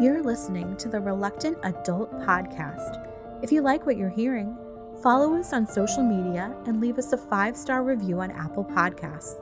[0.00, 3.06] You're listening to the Reluctant Adult Podcast.
[3.44, 4.56] If you like what you're hearing,
[5.00, 9.36] follow us on social media and leave us a five star review on Apple Podcasts.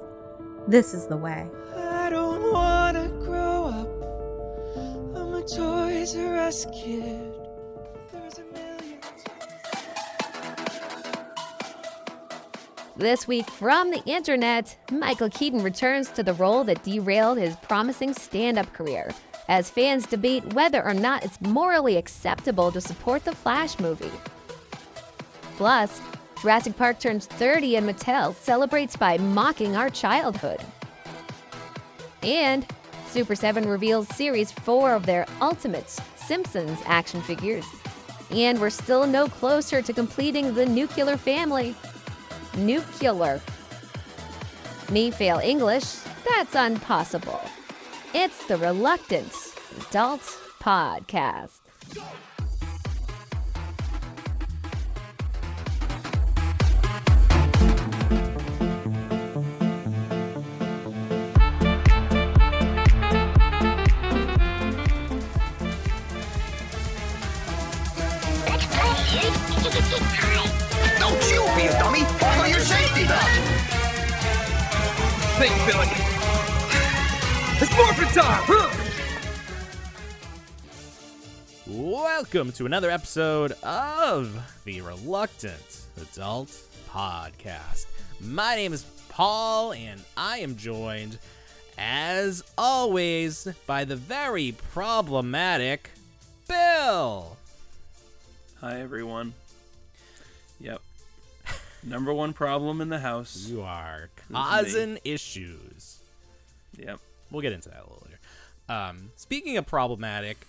[0.69, 1.49] This is the way.
[1.75, 3.89] I don't wanna grow up.
[5.17, 7.33] I'm a Toys R Us kid.
[8.13, 9.01] There's a million.
[12.95, 18.13] This week from the internet, Michael Keaton returns to the role that derailed his promising
[18.13, 19.15] stand up career
[19.53, 24.11] as fans debate whether or not it's morally acceptable to support the Flash movie.
[25.59, 26.01] Plus,
[26.41, 30.59] Jurassic Park turns 30 and Mattel celebrates by mocking our childhood.
[32.23, 32.67] And
[33.11, 37.67] Super7 reveals Series 4 of their Ultimates Simpsons action figures.
[38.31, 41.75] And we're still no closer to completing the nuclear family.
[42.57, 43.39] Nuclear.
[44.91, 45.97] Me fail English?
[46.25, 47.43] That's impossible.
[48.15, 49.33] It's the Reluctant
[49.89, 50.21] Adult
[50.61, 51.61] Podcast.
[70.99, 72.05] Don't you be a dummy!
[72.21, 73.23] Follow your safety belt!
[75.39, 76.12] Think, Billy.
[77.75, 78.43] It's morphin' time!
[78.45, 78.71] Huh?
[81.67, 86.51] Welcome to another episode of the Reluctant Adult
[86.91, 87.87] Podcast.
[88.21, 91.17] My name is Paul, and I am joined,
[91.79, 95.93] as always, by the very problematic
[96.47, 97.39] Bill.
[98.61, 99.33] Hi, everyone.
[100.61, 100.83] Yep.
[101.83, 103.47] Number one problem in the house.
[103.49, 104.35] You are me.
[104.35, 106.01] causing issues.
[106.77, 107.01] Yep.
[107.33, 108.19] We'll get into that a little later.
[108.69, 110.47] Um, speaking of problematic,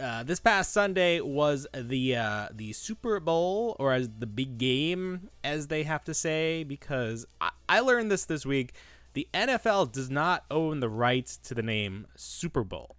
[0.00, 5.30] uh, this past Sunday was the uh, the Super Bowl, or as the big game,
[5.42, 8.74] as they have to say, because I, I learned this this week.
[9.14, 12.94] The NFL does not own the rights to the name Super Bowl.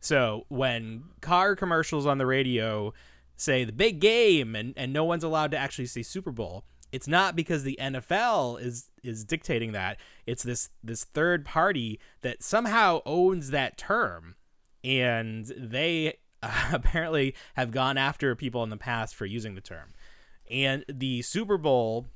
[0.00, 2.92] So when car commercials on the radio
[3.36, 7.08] say the big game and, and no one's allowed to actually say Super Bowl, it's
[7.08, 9.98] not because the NFL is is dictating that.
[10.26, 14.36] It's this this third party that somehow owns that term,
[14.84, 19.92] and they uh, apparently have gone after people in the past for using the term.
[20.48, 22.06] And the Super Bowl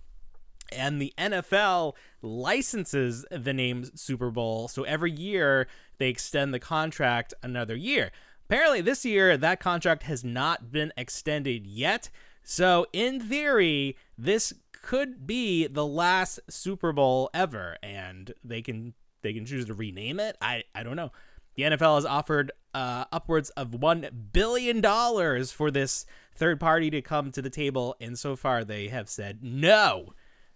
[0.70, 5.66] and the NFL licenses the name Super Bowl, so every year
[5.98, 8.12] they extend the contract another year.
[8.44, 12.10] Apparently, this year that contract has not been extended yet.
[12.50, 14.54] So, in theory, this
[14.88, 20.18] could be the last Super Bowl ever, and they can they can choose to rename
[20.18, 20.34] it.
[20.40, 21.12] I I don't know.
[21.56, 27.02] The NFL has offered uh, upwards of one billion dollars for this third party to
[27.02, 30.14] come to the table, and so far they have said no.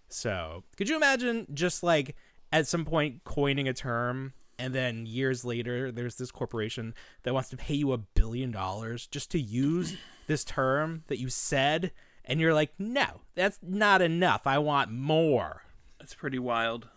[0.09, 2.15] So, could you imagine just like
[2.51, 7.49] at some point coining a term and then years later there's this corporation that wants
[7.49, 9.95] to pay you a billion dollars just to use
[10.27, 11.91] this term that you said
[12.25, 14.45] and you're like, "No, that's not enough.
[14.45, 15.63] I want more."
[15.99, 16.87] That's pretty wild.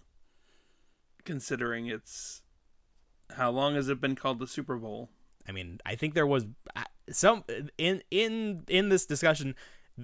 [1.24, 2.42] Considering it's.
[3.36, 5.10] How long has it been called the Super Bowl?
[5.48, 7.44] I mean, I think there was uh, some
[7.78, 9.54] in in in this discussion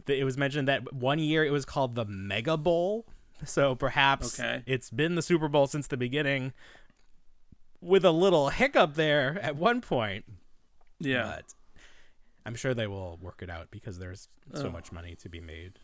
[0.07, 3.07] it was mentioned that one year it was called the Mega Bowl.
[3.45, 4.63] So perhaps Okay.
[4.67, 6.53] it's been the Super Bowl since the beginning
[7.81, 10.25] with a little hiccup there at one point.
[10.99, 11.25] Yeah.
[11.37, 11.55] But
[12.45, 14.71] I'm sure they will work it out because there's so Oh.
[14.71, 15.79] much money to be made.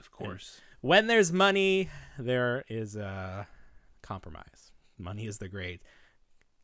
[0.00, 0.60] of course.
[0.80, 1.88] When there's money,
[2.18, 3.46] there is a
[4.02, 4.72] compromise.
[4.98, 5.82] Money is the great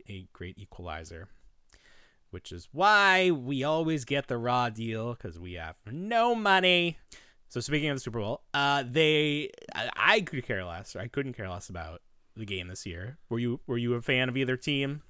[0.09, 1.29] a great equalizer.
[2.31, 6.99] Which is why we always get the raw deal because we have no money.
[7.49, 10.95] So speaking of the Super Bowl, uh, they I, I could care less.
[10.95, 12.03] Or I couldn't care less about
[12.37, 13.19] the game this year.
[13.29, 15.03] Were you Were you a fan of either team?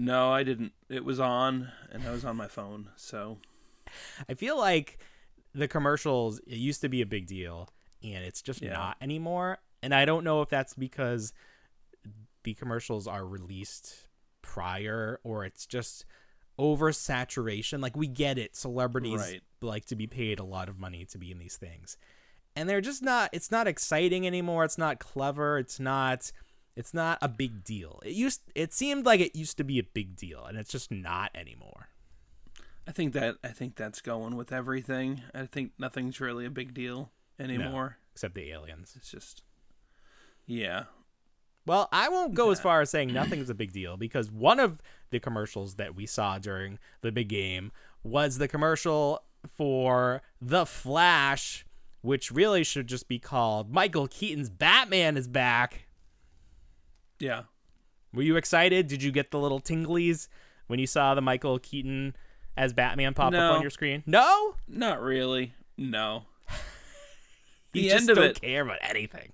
[0.00, 0.72] No, I didn't.
[0.88, 2.88] It was on, and I was on my phone.
[2.94, 3.38] So
[4.28, 4.98] I feel like
[5.52, 7.68] the commercials it used to be a big deal
[8.04, 8.74] and it's just Yeah.
[8.74, 9.58] not anymore.
[9.82, 11.32] And I don't know if that's because
[12.44, 14.06] the commercials are released
[14.40, 16.04] prior or it's just
[16.60, 17.80] oversaturation.
[17.82, 19.42] Like we get it, celebrities Right.
[19.60, 21.96] like to be paid a lot of money to be in these things.
[22.54, 24.64] And they're just not it's not exciting anymore.
[24.64, 25.58] It's not clever.
[25.58, 26.30] It's not
[26.78, 28.00] it's not a big deal.
[28.04, 30.92] It used it seemed like it used to be a big deal and it's just
[30.92, 31.88] not anymore.
[32.86, 35.22] I think that I think that's going with everything.
[35.34, 37.96] I think nothing's really a big deal anymore.
[38.12, 38.94] Except the aliens.
[38.96, 39.42] It's just,
[40.46, 40.84] yeah.
[41.66, 44.80] Well, I won't go as far as saying nothing's a big deal because one of
[45.10, 47.72] the commercials that we saw during the big game
[48.04, 49.24] was the commercial
[49.56, 51.66] for The Flash,
[52.02, 55.87] which really should just be called Michael Keaton's Batman is back.
[57.20, 57.42] Yeah.
[58.14, 58.86] Were you excited?
[58.88, 60.28] Did you get the little tinglies
[60.66, 62.16] when you saw the Michael Keaton
[62.56, 64.02] as Batman pop up on your screen?
[64.06, 64.54] No?
[64.66, 65.54] Not really.
[65.76, 66.24] No.
[67.74, 69.32] You The just end of don't it- care about anything.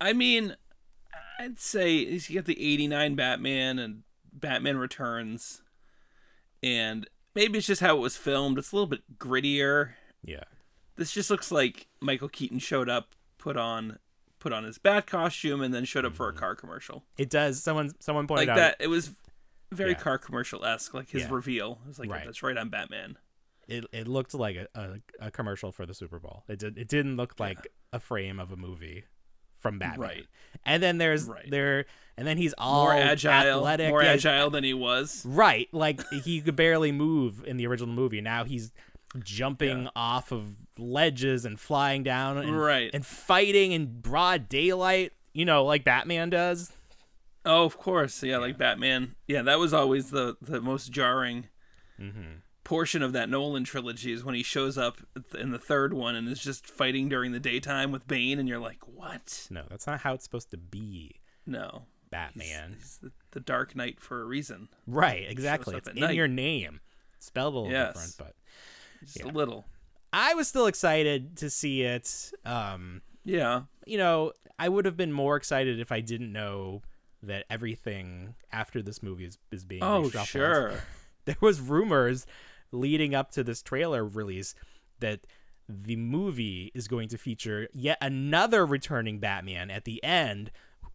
[0.00, 0.54] I mean,
[1.38, 4.02] I'd say you get the 89 Batman and
[4.32, 5.62] Batman Returns.
[6.62, 8.56] And maybe it's just how it was filmed.
[8.58, 9.90] It's a little bit grittier.
[10.24, 10.44] Yeah.
[10.94, 13.98] This just looks like Michael Keaton showed up, put on
[14.46, 17.02] put on his bat costume and then showed up for a car commercial.
[17.18, 17.60] It does.
[17.60, 19.10] Someone someone pointed Like out that it was
[19.72, 19.96] very Yeah.
[19.98, 21.28] car commercial esque, like his Yeah.
[21.32, 21.80] reveal.
[21.84, 22.24] It was like Right.
[22.24, 23.18] that's right, I'm Batman.
[23.66, 26.44] it, it looked like a, a, a commercial for the Super Bowl.
[26.48, 29.02] It did, it didn't look like a frame of a movie
[29.58, 30.00] from Batman.
[30.00, 30.26] Right.
[30.64, 31.50] And then there's Right.
[31.50, 35.26] there and then he's all More agile, athletic, more yeah, agile than he was.
[35.26, 35.68] Right.
[35.72, 38.20] Like he could barely move in the original movie.
[38.20, 38.72] Now he's
[39.16, 39.90] jumping Yeah.
[39.96, 42.90] off of ledges and flying down and, Right.
[42.94, 46.72] and fighting in broad daylight, you know, like Batman does.
[47.44, 49.14] Oh, of course, yeah, like Batman.
[49.28, 51.46] Yeah, that was always the the most jarring
[52.00, 52.38] Mm-hmm.
[52.64, 54.98] portion of that Nolan trilogy is when he shows up
[55.38, 58.58] in the third one and is just fighting during the daytime with Bane, and you're
[58.58, 59.46] like, what?
[59.50, 62.74] No, that's not how it's supposed to be, No, Batman.
[62.78, 64.68] he's the, the Dark Knight for a reason.
[64.86, 65.76] Right, exactly.
[65.76, 66.16] It's in night.
[66.16, 66.80] your name.
[67.18, 67.94] Spelled a little Yes.
[67.94, 68.36] different, but
[69.06, 69.64] Just a little.
[70.12, 72.32] I was still excited to see it.
[72.44, 76.82] Um, Yeah, you know, I would have been more excited if I didn't know
[77.22, 80.26] that everything after this movie is, is being Oh, reshuffled.
[80.26, 80.72] sure.
[81.26, 82.24] There was rumors
[82.70, 84.54] leading up to this trailer release
[85.00, 85.26] that
[85.68, 90.52] the movie is going to feature yet another returning Batman at the end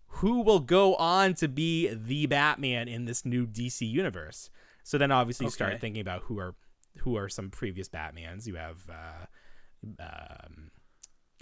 [0.07, 4.49] who will go on to be the Batman in this new DC universe.
[4.83, 6.55] So then obviously you start thinking about who are
[6.99, 8.45] who are some previous Batmans.
[8.47, 9.25] You have uh,
[9.99, 10.71] um,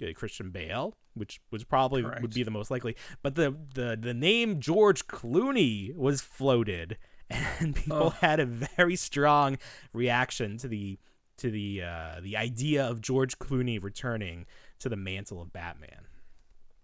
[0.02, 2.96] uh, Christian Bale, which which probably would be the most likely.
[3.22, 6.96] But the the the name George Clooney was floated,
[7.30, 8.10] and people Oh.
[8.20, 9.58] had a very strong
[9.92, 10.98] reaction to the
[11.38, 14.46] to the uh, the idea of George Clooney returning
[14.78, 16.06] to the mantle of Batman.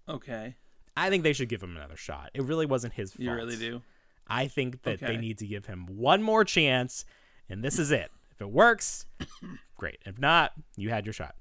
[0.08, 0.56] Okay,
[0.96, 2.30] I think they should give him another shot.
[2.34, 3.20] It really wasn't his fault.
[3.20, 3.82] you really do.
[4.28, 7.04] I think that they need to give him one more chance,
[7.48, 8.10] and this is it.
[8.36, 9.06] If it works,
[9.76, 9.98] great.
[10.06, 11.34] If not, you had your shot.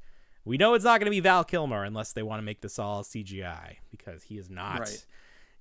[0.46, 2.80] We know it's not going to be Val Kilmer unless they want to make this
[2.80, 4.80] all CGI because he is not.
[4.80, 5.06] Right.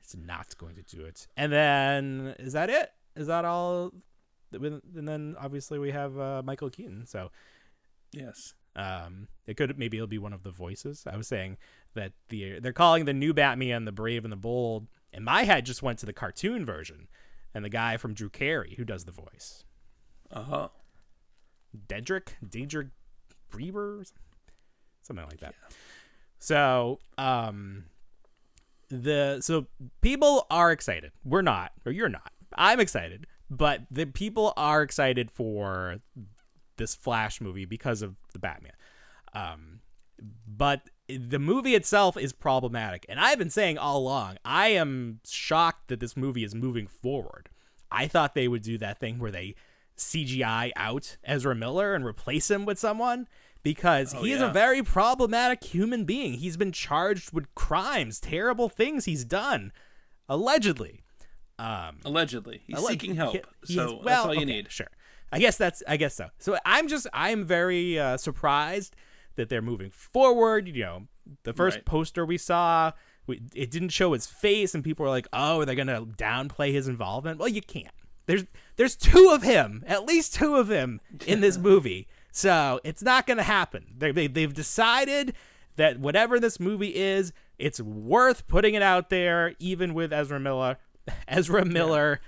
[0.01, 1.27] It's not going to do it.
[1.37, 2.93] And then is that it?
[3.17, 3.93] Is that all?
[4.53, 7.07] And then obviously we have uh, Michael Keaton.
[7.07, 7.31] So
[8.13, 8.55] Yes.
[8.77, 11.05] um, it could maybe it'll be one of the voices.
[11.11, 11.57] I was saying
[11.95, 15.65] that the they're calling the new Batman the Brave and the Bold, and my head
[15.67, 17.09] just went to the cartoon version,
[17.55, 19.65] and the guy from Drew Carey who does the voice,
[20.33, 20.71] Oh,
[21.89, 22.89] Diedrich, Diedrich
[23.53, 24.05] some-
[25.03, 25.55] something like that.
[26.39, 27.85] So um,
[28.89, 29.67] the so
[30.01, 31.13] people are excited.
[31.25, 32.33] We're not, or you're not.
[32.57, 35.97] I'm excited, but the people are excited for
[36.77, 38.73] this Flash movie because of the Batman.
[39.33, 39.81] Um,
[40.47, 45.89] but the movie itself is problematic, and I've been saying all along, I am shocked
[45.89, 47.49] that this movie is moving forward.
[47.91, 49.55] I thought they would do that thing where they
[49.97, 53.29] CGI out Ezra Miller and replace him with someone
[53.63, 56.35] because he is a very problematic human being.
[56.35, 59.73] He's been charged with crimes, terrible things he's done,
[60.29, 61.01] allegedly.
[61.59, 63.33] Um, allegedly, he's Alleg- seeking help.
[63.35, 64.73] he- he so is- that's all you okay, need.
[64.73, 64.89] Sure.
[65.33, 65.83] I guess that's.
[65.89, 66.29] I guess so.
[66.39, 67.07] So I'm just.
[67.13, 68.95] I'm very uh, surprised
[69.37, 70.69] that they're moving forward.
[70.69, 71.03] You know,
[71.45, 71.85] the first Right.
[71.85, 72.93] poster we saw,
[73.27, 76.73] we, it didn't show his face, and people were like, "Oh, are they gonna downplay
[76.73, 77.95] his involvement?" Well, you can't.
[78.27, 78.45] There's
[78.77, 82.09] there's two of him, at least two of him in this movie.
[82.33, 83.95] So it's not gonna happen.
[83.97, 85.35] They, they they've decided
[85.77, 90.79] that whatever this movie is, it's worth putting it out there, even with Ezra Miller.
[91.29, 92.21] Ezra Miller,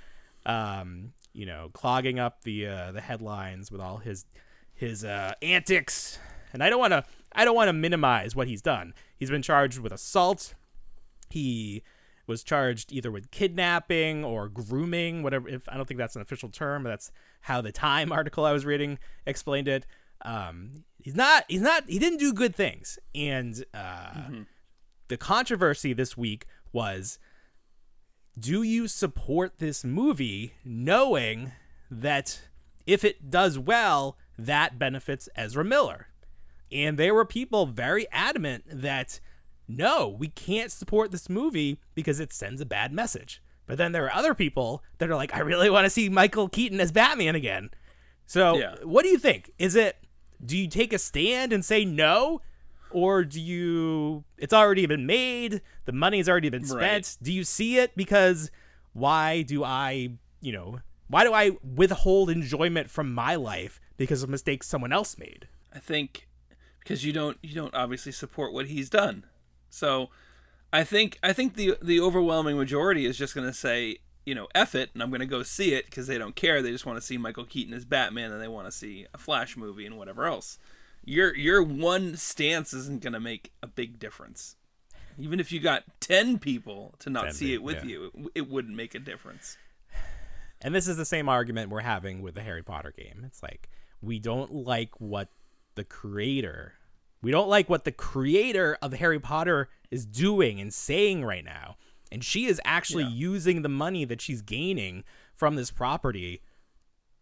[0.44, 4.26] um, you know, clogging up the uh, the headlines with all his
[4.74, 6.18] his uh, antics.
[6.52, 8.94] And I don't want to I don't want to minimize what he's done.
[9.16, 10.54] He's been charged with assault.
[11.30, 11.82] He
[12.26, 15.48] was charged either with kidnapping or grooming, whatever.
[15.48, 18.52] If I don't think that's an official term, but that's how the Time article I
[18.52, 19.86] was reading explained it.
[20.22, 21.44] Um, he's not.
[21.48, 21.84] He's not.
[21.88, 22.98] He didn't do good things.
[23.14, 24.30] And uh,
[25.08, 27.18] the controversy this week was
[28.38, 31.52] do you support this movie knowing
[31.90, 32.42] that
[32.86, 36.08] if it does well, that benefits Ezra Miller?
[36.70, 39.20] And there were people very adamant that
[39.68, 43.42] no, we can't support this movie because it sends a bad message.
[43.66, 46.48] But then there are other people that are like, I really want to see Michael
[46.48, 47.70] Keaton as Batman again.
[48.26, 48.76] So, Yeah.
[48.84, 49.50] what do you think?
[49.58, 49.96] Is it,
[50.44, 52.42] do you take a stand and say no?
[52.90, 56.80] Or do you, it's already been made, the money's already been spent.
[56.82, 57.16] Right.
[57.20, 57.96] Do you see it?
[57.96, 58.50] Because
[58.92, 64.28] why do I, you know, why do I withhold enjoyment from my life because of
[64.28, 65.48] mistakes someone else made?
[65.74, 66.28] I think
[66.80, 69.24] because you don't you don't obviously support what he's done.
[69.70, 70.10] So
[70.72, 74.48] I think I think the the overwhelming majority is just going to say, you know,
[74.54, 76.62] F it and I'm going to go see it because they don't care.
[76.62, 79.18] They just want to see Michael Keaton as Batman and they want to see a
[79.18, 80.58] Flash movie and whatever else.
[81.04, 84.56] Your your one stance isn't going to make a big difference.
[85.18, 87.90] Even if you got 10 people to not see it with yeah.
[87.90, 89.56] you, it, it wouldn't make a difference.
[90.60, 93.22] And this is the same argument we're having with the Harry Potter game.
[93.24, 93.70] It's like
[94.02, 95.28] we don't like what
[95.74, 96.74] the creator,
[97.26, 101.76] we don't like what the creator of Harry Potter is doing and saying right now.
[102.12, 103.10] And she is actually Yeah.
[103.32, 105.02] using the money that she's gaining
[105.34, 106.40] from this property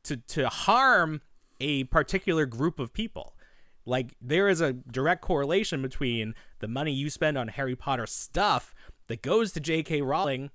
[0.02, 1.22] to to harm
[1.58, 3.34] a particular group of people.
[3.86, 8.74] Like there is a direct correlation between the money you spend on Harry Potter stuff
[9.06, 10.02] that goes to J.K.
[10.02, 10.50] Rowling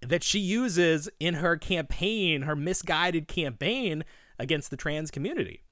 [0.00, 4.02] that she uses in her campaign, her misguided campaign
[4.38, 5.63] against the trans community.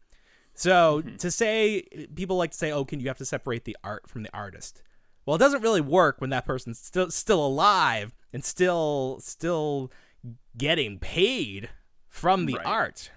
[0.62, 1.16] So mm-hmm.
[1.16, 1.82] to say
[2.14, 4.80] people like to say, "Oh, can you have to separate the art from the artist?"
[5.26, 9.90] Well, it doesn't really work when that person's still still alive and still still
[10.56, 11.68] getting paid
[12.08, 12.66] from the Right.
[12.66, 13.10] art.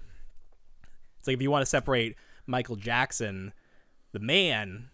[1.20, 2.16] It's like if you want to separate
[2.48, 3.52] Michael Jackson,
[4.10, 4.90] the man,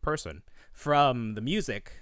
[0.00, 2.00] person, from the music,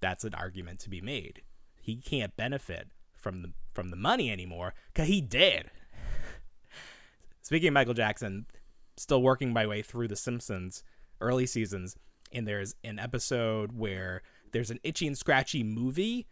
[0.00, 1.42] that's an argument to be made.
[1.78, 5.70] He can't benefit from the from the money anymore because he did.
[7.42, 8.46] Speaking of Michael Jackson,
[8.98, 10.82] still working my way through The Simpsons
[11.20, 11.96] early seasons,
[12.32, 16.26] and there's an episode where there's an itchy and scratchy movie,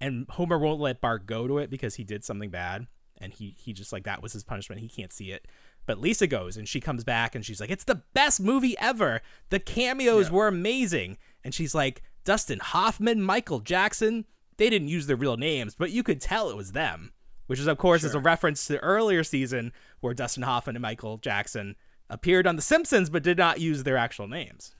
[0.00, 2.86] and Homer won't let Bart go to it because he did something bad,
[3.20, 4.80] and he he just like that was his punishment.
[4.80, 5.46] He can't see it.
[5.86, 9.22] But Lisa goes and she comes back and she's like, "It's the best movie ever.
[9.48, 14.26] The cameos were amazing." And she's like, "Dustin Hoffman, Michael Jackson,
[14.58, 17.12] they didn't use their real names, but you could tell it was them."
[17.46, 20.82] Which is of course is a reference to the earlier season where Dustin Hoffman and
[20.82, 21.76] Michael Jackson
[22.10, 24.74] appeared on The Simpsons but did not use their actual names.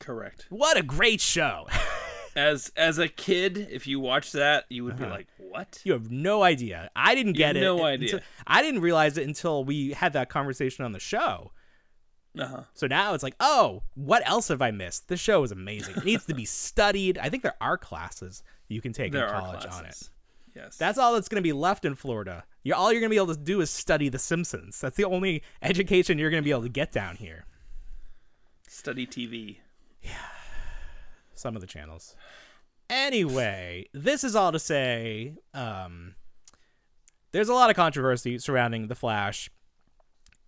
[0.00, 0.46] Correct.
[0.50, 1.66] What a great show.
[2.36, 5.04] As as a kid, if you watch that, you would Uh-huh.
[5.06, 6.90] be like, "What?" You have no idea.
[6.94, 7.60] I didn't get it.
[7.62, 7.86] no until-
[8.18, 8.22] idea.
[8.46, 11.52] I didn't realize it until we had that conversation on the show.
[12.38, 12.64] Uh-huh.
[12.74, 15.08] So now it's like, oh, what else have I missed?
[15.08, 15.96] This show is amazing.
[15.96, 17.16] It needs to be studied.
[17.16, 20.10] I think there are classes you can take There in college on it.
[20.56, 20.76] Yes.
[20.76, 22.44] That's all that's going to be left in Florida.
[22.62, 24.80] You're, all you're going to be able to do is study The Simpsons.
[24.80, 27.44] That's the only education you're going to be able to get down here.
[28.66, 29.58] study TV.
[30.02, 30.10] Yeah.
[31.34, 32.16] Some of the channels.
[32.88, 36.14] Anyway, this is all to say, um,
[37.32, 39.50] there's a lot of controversy surrounding the Flash.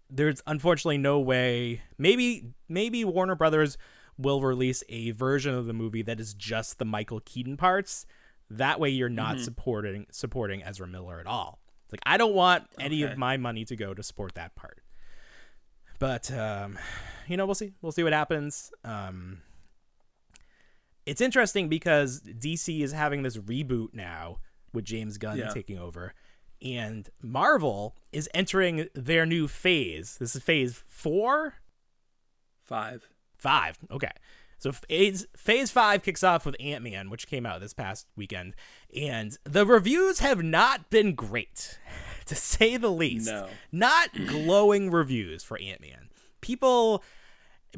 [0.08, 1.82] There's unfortunately no way.
[1.98, 3.76] Maybe maybe Warner Brothers
[4.16, 8.06] will release a version of the movie that is just the Michael Keaton parts.
[8.50, 11.60] That way, you're not supporting supporting Ezra Miller at all.
[11.84, 13.12] It's like I don't want any Okay.
[13.12, 14.80] of my money to go to support that part.
[15.98, 16.78] But um,
[17.26, 17.72] you know, we'll see.
[17.82, 18.72] We'll see what happens.
[18.84, 19.42] Um,
[21.06, 24.38] it's interesting because DC is having this reboot now
[24.72, 25.48] with James Gunn Yeah.
[25.48, 26.12] taking over,
[26.62, 30.16] and Marvel is entering their new phase.
[30.18, 31.54] This is phase four,
[32.62, 33.08] Five.
[33.38, 33.78] five.
[33.90, 34.10] Okay,
[34.58, 38.54] so phase phase five kicks off with Ant Man, which came out this past weekend,
[38.94, 41.78] and the reviews have not been great,
[42.26, 43.26] to say the least.
[43.28, 43.48] No.
[43.72, 46.08] not glowing reviews for Ant Man.
[46.40, 47.02] People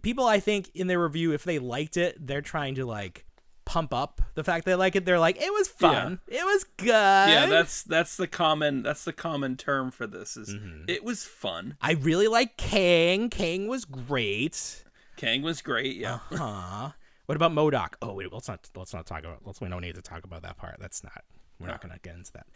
[0.03, 3.27] people I think in their review, if they liked it, they're trying to like
[3.67, 5.05] pump up the fact they like it.
[5.05, 6.19] They're like, it was fun.
[6.27, 6.89] It was good.
[6.89, 10.37] Yeah, that's that's the common that's the common term for this.
[10.37, 10.85] Is Mm-hmm.
[10.89, 11.77] it was fun.
[11.81, 13.29] I really like Kang.
[13.31, 14.85] Kang was great.
[15.21, 15.97] Kang was great.
[15.97, 16.21] Yeah.
[16.31, 16.93] Huh.
[17.27, 17.95] What about MODOK?
[18.01, 20.43] Oh wait, let's not let's not talk about let's we don't need to talk about
[20.43, 20.77] that part.
[20.81, 21.25] That's not
[21.61, 22.47] we're not gonna get into that.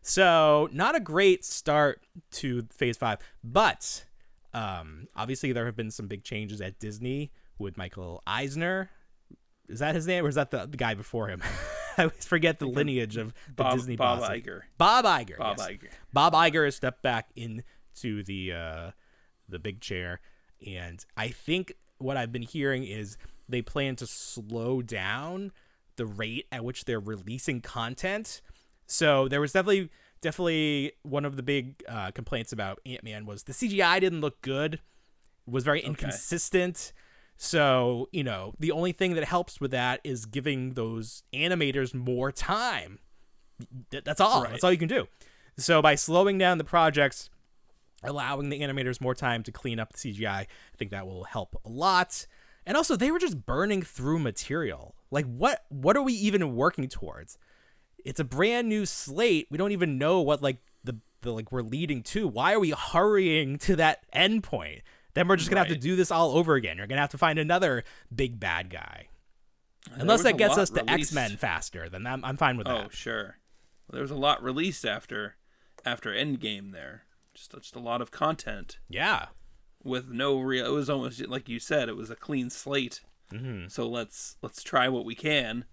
[0.00, 2.02] So not a great start
[2.32, 4.04] to phase five, but
[4.54, 8.90] um obviously there have been some big changes at Disney with Michael Eisner.
[9.68, 11.42] Is that his name or is that the, the guy before him?
[11.98, 14.42] I always forget the lineage of the Bob Disney Bob bosses.
[14.42, 14.60] Iger.
[14.78, 15.38] Bob Iger.
[15.38, 15.68] Bob yes.
[15.68, 15.88] Iger.
[16.12, 18.90] Bob Iger has stepped back into the uh,
[19.48, 20.20] the big chair,
[20.66, 23.16] and I think what I've been hearing is
[23.48, 25.52] they plan to slow down
[25.96, 28.42] the rate at which they're releasing content.
[28.86, 33.44] So there was definitely definitely one of the big uh, complaints about Ant Man was
[33.44, 34.80] the CGI didn't look good,
[35.46, 36.92] was very inconsistent.
[37.36, 42.30] So, you know, the only thing that helps with that is giving those animators more
[42.30, 43.00] time.
[43.90, 44.42] That's all.
[44.42, 44.52] Right.
[44.52, 45.08] That's all you can do.
[45.56, 47.30] So, by slowing down the projects,
[48.04, 50.46] allowing the animators more time to clean up the CGI, I
[50.76, 52.26] think that will help a lot.
[52.66, 54.94] And also, they were just burning through material.
[55.10, 55.64] Like, what?
[55.68, 57.38] What are we even working towards?
[58.04, 59.48] It's a brand new slate.
[59.50, 62.26] We don't even know what like the, the like we're leading to.
[62.28, 64.82] Why are we hurrying to that end point?
[65.14, 66.76] Then we're just gonna have to do this all over again.
[66.78, 67.84] You're gonna have to find another
[68.14, 69.08] big bad guy.
[69.92, 70.90] Unless that gets us to.
[70.90, 72.86] X Men faster, then I'm, I'm fine with Oh, that.
[72.86, 73.38] Oh sure.
[73.90, 75.36] There was a lot released after
[75.84, 77.04] after Endgame there.
[77.34, 79.26] Just just a lot of content Yeah,
[79.82, 80.66] with no real.
[80.66, 81.88] It was almost like you said.
[81.88, 83.00] It was a clean slate.
[83.32, 83.68] Mm-hmm.
[83.68, 85.64] So let's let's try what we can.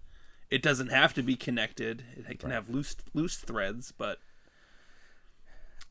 [0.50, 2.04] It doesn't have to be connected.
[2.28, 4.18] It can have loose loose threads, but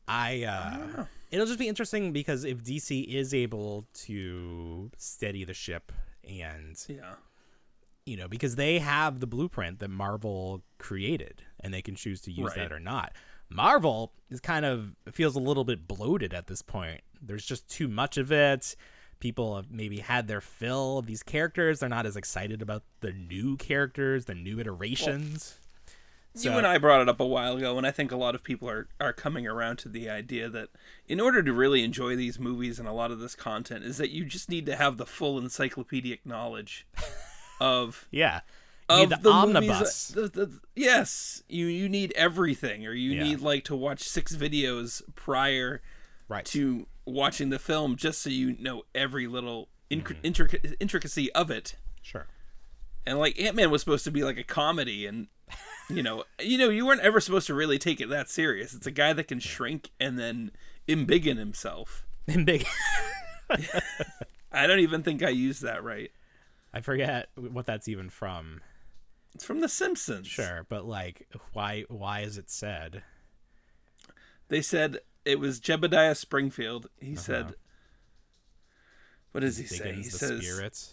[0.08, 5.92] I uh it'll just be interesting because if DC is able to steady the ship
[6.28, 7.14] and yeah,
[8.04, 12.32] you know because they have the blueprint that Marvel created and they can choose to
[12.32, 12.56] use Right.
[12.68, 13.12] that or not.
[13.54, 17.00] Marvel is kind of feels a little bit bloated at this point.
[17.20, 18.74] There's just too much of it.
[19.20, 21.80] People have maybe had their fill of these characters.
[21.80, 25.58] They're not as excited about the new characters, the new iterations.
[26.34, 28.42] you and I brought it up a while ago, and I think a lot of
[28.42, 30.70] people are are coming around to the idea that
[31.06, 34.10] in order to really enjoy these movies and a lot of this content, is that
[34.10, 36.86] you just need to have the full encyclopedic knowledge
[37.60, 38.40] of Yeah.
[38.92, 40.08] Of need the, the omnibus.
[40.08, 43.22] The, the, yes, you you need everything, or you Yeah.
[43.24, 45.80] need like to watch six videos prior
[46.28, 46.44] right.
[46.46, 50.26] to watching the film, just so you know every little inc- Mm-hmm.
[50.26, 51.76] intric- intricacy of it.
[52.02, 52.26] sure.
[53.04, 55.26] And like Ant Man was supposed to be like a comedy, and
[55.90, 58.72] you know, you know, you weren't ever supposed to really take it that serious.
[58.74, 60.52] It's a guy that can shrink and then
[60.88, 62.06] embiggen himself.
[62.44, 62.64] Big
[64.52, 66.10] I don't even think I used that right.
[66.72, 68.60] I forget what that's even from.
[69.34, 70.26] It's from The Simpsons.
[70.26, 73.02] Sure, but like why why is it said?
[74.48, 76.88] They said it was Jebediah Springfield.
[77.00, 77.20] He Uh-huh.
[77.22, 77.54] said,
[79.32, 80.92] "What does he say?" He Biggins the says, spirits.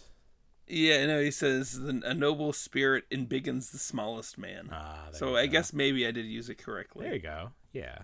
[0.66, 5.46] "Yeah, no." He says, the, "A noble spirit embiggens the smallest man." Ah, so I
[5.46, 7.04] guess maybe I did use it correctly.
[7.04, 7.52] There you go.
[7.72, 7.98] Yeah.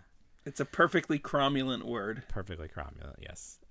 [0.44, 2.22] It's a perfectly cromulent word.
[2.28, 3.58] Perfectly cromulent, yes.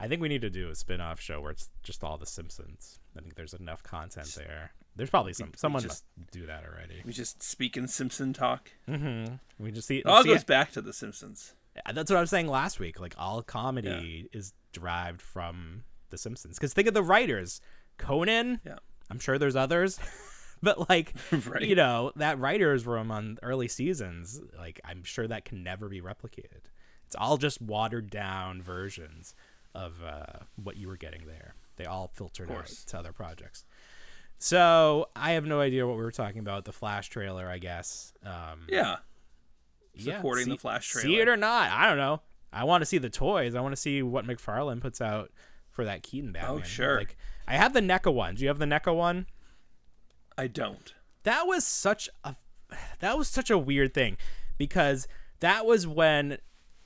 [0.00, 3.00] I think we need to do a spin-off show where it's just all the Simpsons.
[3.16, 4.72] I think there's enough content there.
[4.96, 7.02] There's probably some someone just- must do that already.
[7.04, 8.70] We just speak in Simpson talk.
[8.88, 9.34] Mm-hmm.
[9.58, 11.54] We just see, It all see goes back to The Simpsons.
[11.92, 12.98] That's what I was saying last week.
[12.98, 16.58] Like all comedy is derived from the Simpsons.
[16.58, 17.60] Because think of the writers,
[17.98, 18.60] Conan.
[18.64, 18.78] Yeah.
[19.10, 19.98] I'm sure there's others,
[20.62, 21.14] but like
[21.46, 21.62] Right.
[21.62, 24.40] you know that writers room on early seasons.
[24.56, 26.62] Like I'm sure that can never be replicated.
[27.06, 29.34] It's all just watered down versions
[29.78, 31.54] of uh, what you were getting there.
[31.76, 33.64] They all filtered out to other projects.
[34.38, 36.64] So I have no idea what we were talking about.
[36.64, 38.12] The Flash trailer, I guess.
[38.24, 38.96] Um, Yeah.
[39.94, 41.08] yeah, supporting the Flash trailer.
[41.08, 42.22] See it or not, I don't know.
[42.52, 43.54] I want to see the toys.
[43.54, 45.30] I want to see what McFarlane puts out
[45.70, 46.60] for that Keaton Batman.
[46.60, 46.98] Oh, sure.
[46.98, 48.34] Like I have the NECA one.
[48.36, 49.26] Do you have the NECA one?
[50.36, 50.94] I don't.
[51.24, 52.36] That was such a
[53.00, 54.16] that was such a weird thing
[54.56, 55.08] because
[55.40, 56.38] that was when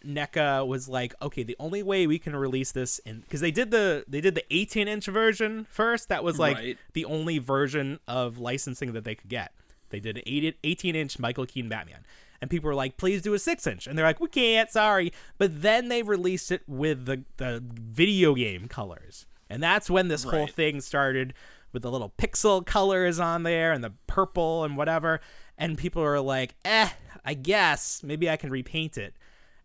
[0.05, 3.71] NECA was like, okay, the only way we can release this in because they did
[3.71, 6.09] the they did the 18 inch version first.
[6.09, 6.79] That was like Right.
[6.93, 9.53] the only version of licensing that they could get.
[9.91, 12.05] They did an 18 inch Michael Keaton Batman.
[12.41, 13.87] And people were like, please do a six inch.
[13.87, 15.12] And they're like, we can't, sorry.
[15.38, 19.27] But then they released it with the, the video game colors.
[19.49, 21.35] And that's when this whole thing started
[21.73, 25.21] with the little pixel colors on there and the purple and whatever.
[25.57, 26.88] And people are like, eh,
[27.25, 29.15] I guess maybe I can repaint it.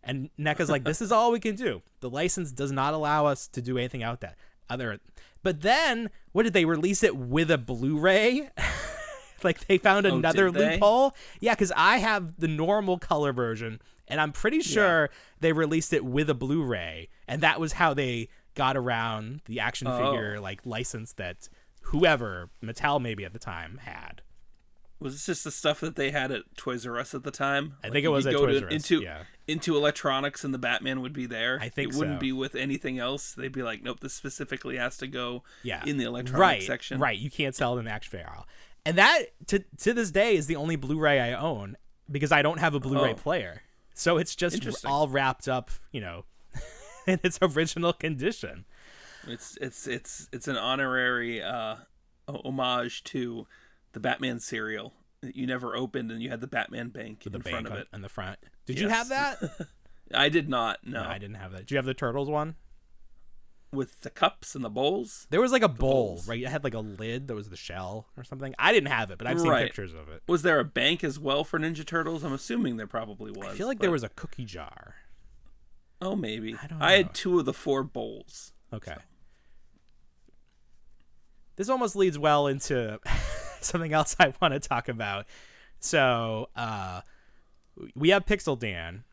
[0.08, 1.82] And NECA's like, this is all we can do.
[2.00, 4.36] The license does not allow us to do anything out that
[4.70, 4.98] other.
[5.42, 8.48] But then, what did they release it with a Blu-ray?
[9.44, 11.14] like they found Oh, another loophole.
[11.40, 16.04] Yeah, because I have the normal color version, and I'm pretty sure they released it
[16.04, 19.96] with a Blu-ray, and that was how they got around the action Oh.
[20.12, 21.48] figure like license that
[21.82, 24.22] whoever Mattel maybe at the time had.
[25.00, 27.74] Was this just the stuff that they had at Toys R Us at the time?
[27.82, 29.22] I Like, think it was at go Toys to, R Us, into yeah.
[29.46, 31.58] into electronics and the Batman would be there.
[31.60, 33.32] I think it wouldn't be with anything else.
[33.32, 36.98] They'd be like, nope, this specifically has to go yeah in the electronic right, section.
[37.00, 38.46] Right, you can't sell it in the action figure aisle.
[38.84, 41.76] And that to to this day is the only Blu-ray I own
[42.10, 43.14] because I don't have a Blu-ray Oh.
[43.14, 43.62] player.
[43.94, 46.24] So it's just all wrapped up, you know,
[47.06, 48.64] in its original condition.
[49.26, 51.76] It's it's it's it's an honorary uh,
[52.28, 53.46] homage to
[53.92, 57.38] the Batman cereal that you never opened, and you had the Batman bank With the
[57.38, 57.88] in bank front of it.
[57.92, 58.38] on the front.
[58.66, 59.40] Did you have Yes.
[59.40, 59.66] that?
[60.14, 60.78] I did not.
[60.86, 61.58] No, No, I didn't have that.
[61.60, 62.54] Did you have the Turtles one?
[63.70, 65.26] with the cups and the bowls.
[65.28, 66.26] There was like a bowl, bowls.
[66.26, 66.40] right?
[66.42, 68.54] It had like a lid that was the shell or something.
[68.58, 69.66] I didn't have it, but I've seen Right.
[69.66, 70.22] pictures of it.
[70.26, 72.24] Was there a bank as well for Ninja Turtles?
[72.24, 73.44] I'm assuming there probably was.
[73.52, 74.94] I feel like there was a cookie jar.
[76.00, 76.56] Oh, maybe.
[76.62, 76.96] I don't I know.
[76.96, 78.52] had two of the four bowls.
[78.72, 78.96] Okay.
[81.56, 82.98] This almost leads well into
[83.64, 85.26] something else I want to talk about.
[85.80, 87.02] So, uh,
[87.94, 89.04] we have Pixel Dan,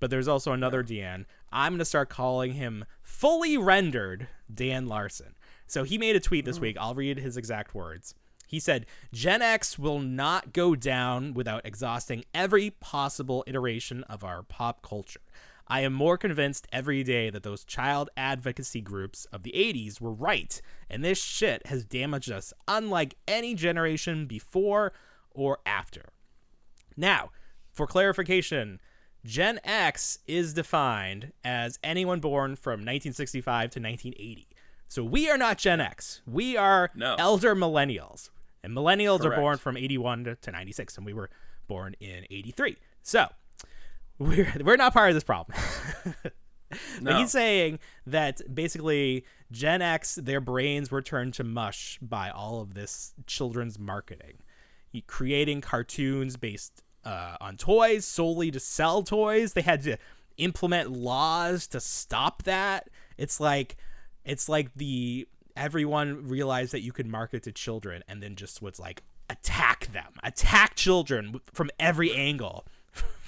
[0.00, 1.26] but there's also another Dan.
[1.52, 5.34] I'm going to start calling him fully rendered Dan Larson.
[5.66, 6.76] So he made a tweet this week.
[6.78, 8.14] I'll read his exact words.
[8.46, 14.42] He said, Gen X will not go down without exhausting every possible iteration of our
[14.44, 15.20] pop culture.
[15.68, 20.12] I am more convinced every day that those child advocacy groups of the 80s were
[20.12, 24.92] right, and this shit has damaged us unlike any generation before
[25.32, 26.10] or after.
[26.96, 27.30] Now,
[27.72, 28.80] for clarification,
[29.24, 34.48] Gen X is defined as anyone born from 1965 to 1980.
[34.88, 36.22] So we are not Gen X.
[36.26, 37.16] We are No.
[37.18, 38.30] elder millennials.
[38.62, 41.28] And millennials are born from 81 to, to 96, and we were
[41.66, 42.76] born in 83.
[43.02, 43.28] So
[44.18, 45.58] we're, we're not part of this problem.
[47.00, 47.18] But No.
[47.18, 52.74] he's saying that basically Gen X, their brains were turned to mush by all of
[52.74, 54.38] this children's marketing,
[55.06, 59.52] creating cartoons based uh, on toys solely to sell toys.
[59.52, 59.96] They had to
[60.38, 62.90] implement laws to stop that.
[63.16, 63.76] It's like,
[64.24, 68.80] it's like the everyone realized that you could market to children and then just was
[68.80, 72.66] like attack them, attack children from every angle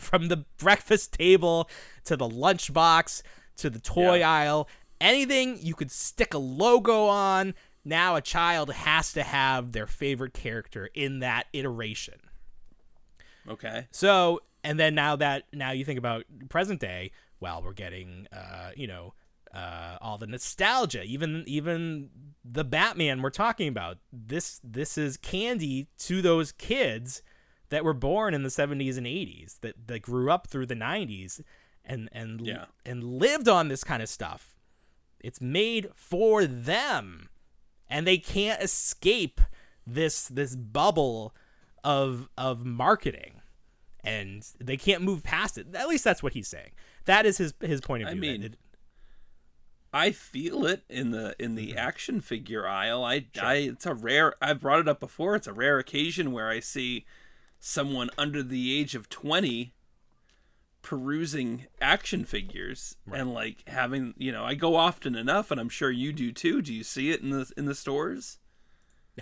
[0.09, 1.69] from the breakfast table
[2.05, 3.23] to the lunchbox
[3.57, 4.31] to the toy Yeah.
[4.31, 4.69] aisle,
[5.01, 7.55] anything you could stick a logo on.
[7.85, 12.15] Now a child has to have their favorite character in that iteration.
[13.49, 13.87] Okay.
[13.91, 18.71] So, and then now that now you think about present day, well, we're getting uh,
[18.77, 19.15] you know,
[19.55, 22.11] uh all the nostalgia, even even
[22.45, 23.99] the Batman we're talking about.
[24.13, 27.23] This this is candy to those kids
[27.71, 31.41] that were born in the 70s and 80s that that grew up through the 90s
[31.85, 32.67] and and Yeah.
[32.87, 34.55] and lived on this kind of stuff.
[35.21, 37.29] It's made for them
[37.89, 39.41] and they can't escape
[39.87, 41.35] this this bubble
[41.85, 43.41] of of marketing
[44.05, 46.71] and they can't move past it at least that's what he's saying
[47.07, 48.59] that is his his point of I view that mean, it-
[49.93, 51.79] I feel it in the in the Mm-hmm.
[51.79, 53.03] action figure aisle.
[53.05, 54.35] I, I it's a rare.
[54.43, 55.35] I've brought it up before.
[55.35, 57.07] It's a rare occasion where I see
[57.61, 59.75] someone under the age of twenty
[60.81, 65.91] perusing action figures and like having you know I go often enough, and I'm sure
[65.91, 66.63] you do too.
[66.63, 68.39] Do you see it in the in the stores?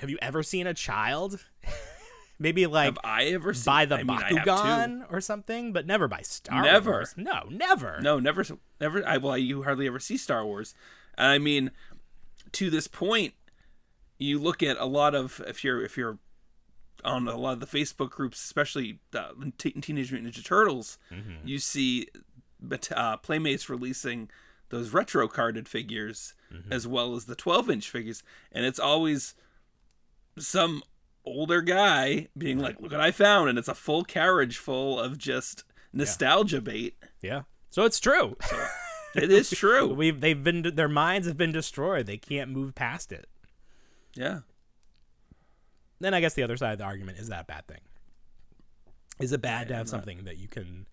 [0.00, 1.44] have you ever seen a child
[2.38, 4.46] maybe like Have I ever seen by the I mean, I have.
[4.46, 6.90] Bakugan or something but never by Star Never.
[6.90, 8.44] Wars no never No, never,
[8.80, 9.06] never.
[9.06, 10.74] I well, you hardly ever see Star Wars,
[11.16, 11.70] and I mean,
[12.52, 13.34] to this point,
[14.18, 16.18] you look at a lot of if you're if you're
[17.04, 19.28] on a lot of the Facebook groups, especially uh,
[19.58, 20.98] Te- Teenage Mutant Ninja Turtles,
[21.44, 22.08] you see
[22.94, 24.28] uh, Playmates releasing
[24.68, 26.34] those retro carded figures
[26.70, 29.34] as well as the 12 inch figures, and it's always
[30.38, 30.82] some
[31.24, 35.18] older guy being like, "Look what I found," and it's a full carriage full of
[35.18, 36.96] just nostalgia bait.
[37.22, 37.42] yeah.
[37.70, 38.36] So it's true.
[39.14, 39.94] It is true.
[39.94, 42.04] we've they've been their minds have been destroyed.
[42.04, 43.26] They can't move past it.
[44.14, 44.40] Yeah.
[46.00, 47.80] Then I guess the other side of the argument is that a bad thing?
[49.18, 50.86] Is it bad to have something that you can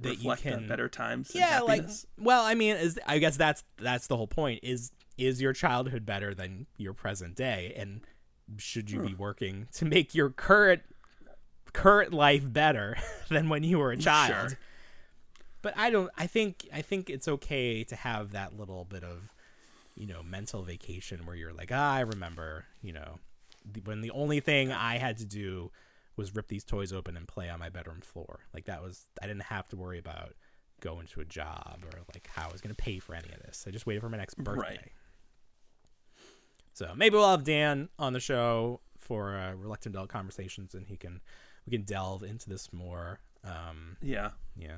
[0.00, 1.32] that Reflect you on can better times.
[1.34, 1.84] Yeah, like
[2.18, 4.60] well, I mean, is I guess that's that's the whole point.
[4.62, 8.00] Is is your childhood better than your present day, and
[8.56, 9.20] should you be hmm.
[9.20, 10.82] working to make your current
[11.72, 12.96] current life better
[13.28, 14.50] than when you were a child?
[14.50, 14.58] Sure.
[15.62, 16.10] But I don't.
[16.16, 19.28] I think I think it's okay to have that little bit of
[19.98, 23.18] you know mental vacation where you're like, ah, I remember, you know,
[23.84, 25.70] when the only thing I had to do
[26.16, 28.40] was rip these toys open and play on my bedroom floor.
[28.54, 30.34] Like that was I didn't have to worry about
[30.80, 33.40] going to a job or like how I was going to pay for any of
[33.42, 33.64] this.
[33.66, 34.60] I just waited for my next birthday.
[34.60, 34.92] Right.
[36.72, 40.96] So maybe we'll have Dan on the show for uh, reluctant adult conversations, and he
[40.96, 41.20] can
[41.66, 43.18] we can delve into this more.
[43.42, 44.30] Um, yeah.
[44.56, 44.76] yeah.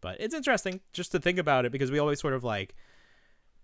[0.00, 2.74] But it's interesting just to think about it because we always sort of like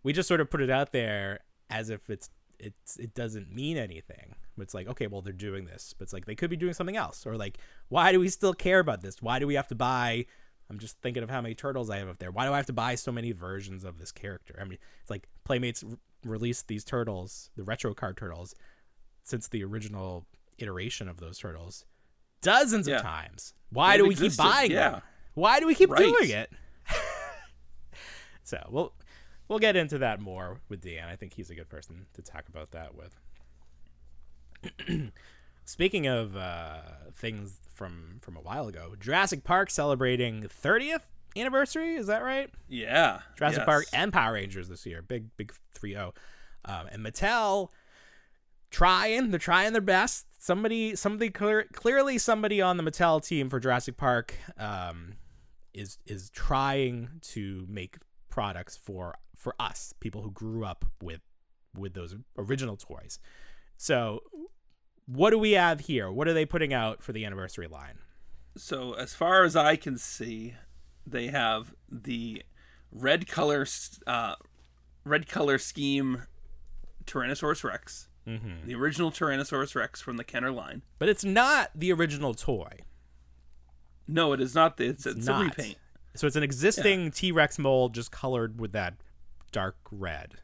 [0.05, 1.41] we just sort of put it out there
[1.71, 4.37] as if it's it's it doesn't mean anything.
[4.59, 6.97] It's like, okay, well they're doing this, but it's like they could be doing something
[6.97, 7.27] else.
[7.27, 9.21] Or like, why do we still care about this?
[9.21, 10.27] Why do we have to buy
[10.71, 12.31] I'm just thinking of how many turtles I have up there.
[12.31, 14.57] Why do I have to buy so many versions of this character?
[14.59, 18.55] I mean, it's like Playmates r- released these turtles, the retro card turtles,
[19.25, 20.25] since the original
[20.57, 21.85] iteration of those turtles,
[22.41, 22.97] dozens Yeah.
[22.97, 23.53] of times.
[23.69, 24.91] Why They've do we keep buying yeah.
[24.91, 25.03] them?
[25.35, 25.99] Why do we keep Right.
[26.03, 26.51] doing it?
[28.43, 28.93] So we'll
[29.49, 31.09] we'll get into that more with Dan.
[31.09, 33.21] I think he's a good person to talk about that with.
[35.65, 36.81] Speaking of uh,
[37.15, 41.03] things from from a while ago, Jurassic Park celebrating 30th
[41.37, 41.95] anniversary.
[41.95, 42.51] Is that right?
[42.69, 43.21] Yeah.
[43.37, 43.67] Jurassic yes.
[43.67, 45.03] Park and Power Rangers this year.
[45.03, 46.13] Big big 3-0.
[46.67, 47.69] Um, and Mattel
[48.71, 50.27] trying, they're trying their best.
[50.39, 55.15] Somebody somebody clear, clearly somebody on the Mattel team for Jurassic Park um,
[55.73, 57.97] is is trying to make
[58.35, 61.21] products for for us, people who grew up with
[61.77, 63.19] with those original toys.
[63.77, 64.21] So,
[65.07, 66.11] what do we have here?
[66.11, 67.99] What are they putting out for the anniversary line?
[68.57, 70.55] So as far as I can see,
[71.07, 72.43] they have the
[72.91, 73.67] red color,
[74.07, 74.35] uh,
[75.05, 76.23] red color scheme
[77.07, 78.67] Tyrannosaurus Rex, Mm-hmm.
[78.67, 80.83] the original Tyrannosaurus Rex from the Kenner line.
[80.99, 82.79] But it's not the original toy.
[84.09, 84.77] No, it is not.
[84.79, 85.45] The, it's it's a not.
[85.45, 85.77] repaint.
[86.15, 88.95] So it's an existing T Rex mold just colored with that
[89.53, 90.35] dark red.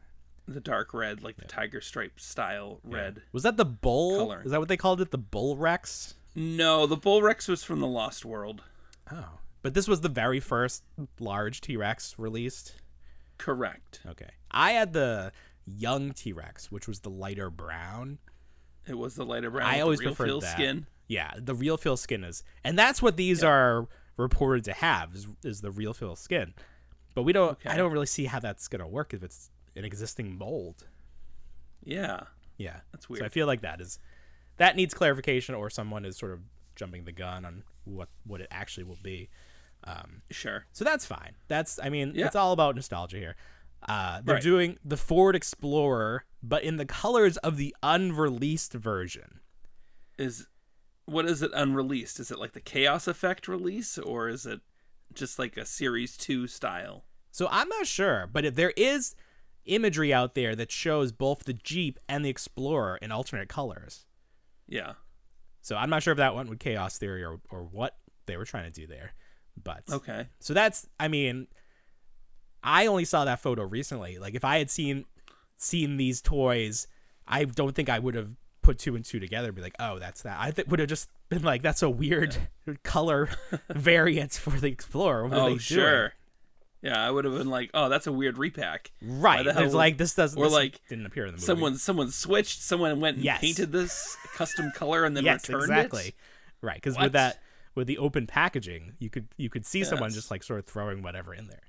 [0.48, 3.22] The dark red, like the tiger stripe style red.
[3.32, 4.18] Was that the bull?
[4.18, 4.42] Color.
[4.44, 5.10] Is that what they called it?
[5.12, 6.14] The bull Rex?
[6.34, 8.62] No, the Bull Rex was from the Lost World.
[9.12, 9.40] Oh.
[9.62, 10.84] But this was the very first
[11.18, 12.76] large T Rex released.
[13.36, 14.00] Correct.
[14.06, 14.30] Okay.
[14.50, 15.32] I had the
[15.66, 18.18] young T Rex, which was the lighter brown.
[18.86, 19.68] It was the lighter brown.
[19.68, 20.52] I always preferred that.
[20.52, 20.86] skin.
[21.08, 23.88] Yeah, the real feel skin is, and that's what these are
[24.20, 26.54] reported to have is, is the real feel skin.
[27.14, 27.58] But we don't.
[27.66, 30.86] I don't really see how that's gonna work if it's an existing mold.
[31.82, 32.20] Yeah.
[32.56, 33.98] Yeah, That's So I feel like that is
[34.58, 36.40] that needs clarification, or someone is sort of
[36.76, 39.30] jumping the gun on what what it actually will be.
[40.30, 40.66] Sure.
[40.72, 41.32] So that's fine.
[41.48, 42.26] That's I mean, Yeah.
[42.26, 43.36] it's all about nostalgia here.
[43.88, 44.42] Uh, they're Right.
[44.42, 49.40] doing the Ford Explorer, but in the colors of the unreleased version.
[50.18, 50.46] Is
[51.10, 52.20] what is it unreleased?
[52.20, 54.60] Is it like the Chaos Effect release, or is it
[55.12, 57.04] just like a Series Two style?
[57.30, 59.14] So I'm not sure, but if there is
[59.64, 64.06] imagery out there that shows both the Jeep and the Explorer in alternate colors.
[64.66, 64.94] Yeah.
[65.62, 67.96] So I'm not sure if that went with Chaos Theory or, or what
[68.26, 69.12] they were trying to do there.
[69.62, 70.28] But Okay.
[70.38, 71.48] So that's I mean
[72.62, 74.18] I only saw that photo recently.
[74.18, 75.04] Like if I had seen
[75.56, 76.86] seen these toys,
[77.26, 78.30] I don't think I would have
[78.70, 80.88] put two and two together and be like, "Oh, that's that." I th- would have
[80.88, 82.36] just been like, "That's a weird
[82.82, 83.28] color
[83.70, 85.58] variant for the Explorer." What Oh, doing?
[85.58, 86.12] sure.
[86.82, 89.44] Yeah, I would have been like, "Oh, that's a weird repack." Right.
[89.44, 91.44] The There's like this doesn't or this like didn't appear in the movie.
[91.44, 92.62] Someone someone switched.
[92.62, 93.40] Someone went and Yes.
[93.40, 96.02] painted this custom color and then yes, returned exactly.
[96.08, 96.14] it.
[96.62, 97.40] Right, because with that,
[97.74, 101.02] with the open packaging, you could you could see someone just like sort of throwing
[101.02, 101.60] whatever in there.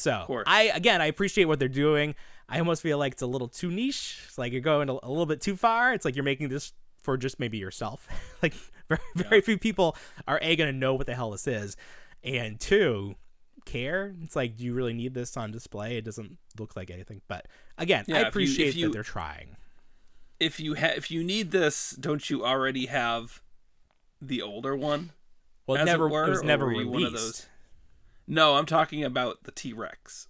[0.00, 0.24] So.
[0.46, 2.14] I again I appreciate what they're doing.
[2.48, 4.22] I almost feel like it's a little too niche.
[4.26, 5.92] It's like you're going a, a little bit too far.
[5.92, 8.08] It's like you're making this for just maybe yourself.
[8.42, 8.54] like
[8.88, 11.76] very, very few people are a gonna know what the hell this is,
[12.24, 13.14] and two
[13.66, 14.14] care.
[14.22, 15.96] It's like, do you really need this on display?
[15.98, 17.20] It doesn't look like anything.
[17.28, 17.46] But
[17.78, 19.56] again, Yeah, I if you- if appreciate you- that they're trying.
[20.40, 23.42] If you ha- if you need this, don't you already have
[24.22, 25.12] the older one?
[25.66, 26.90] Well, it as it never were, it was never released.
[26.90, 27.46] one of those?
[28.30, 30.28] No, I'm talking about the T Rex.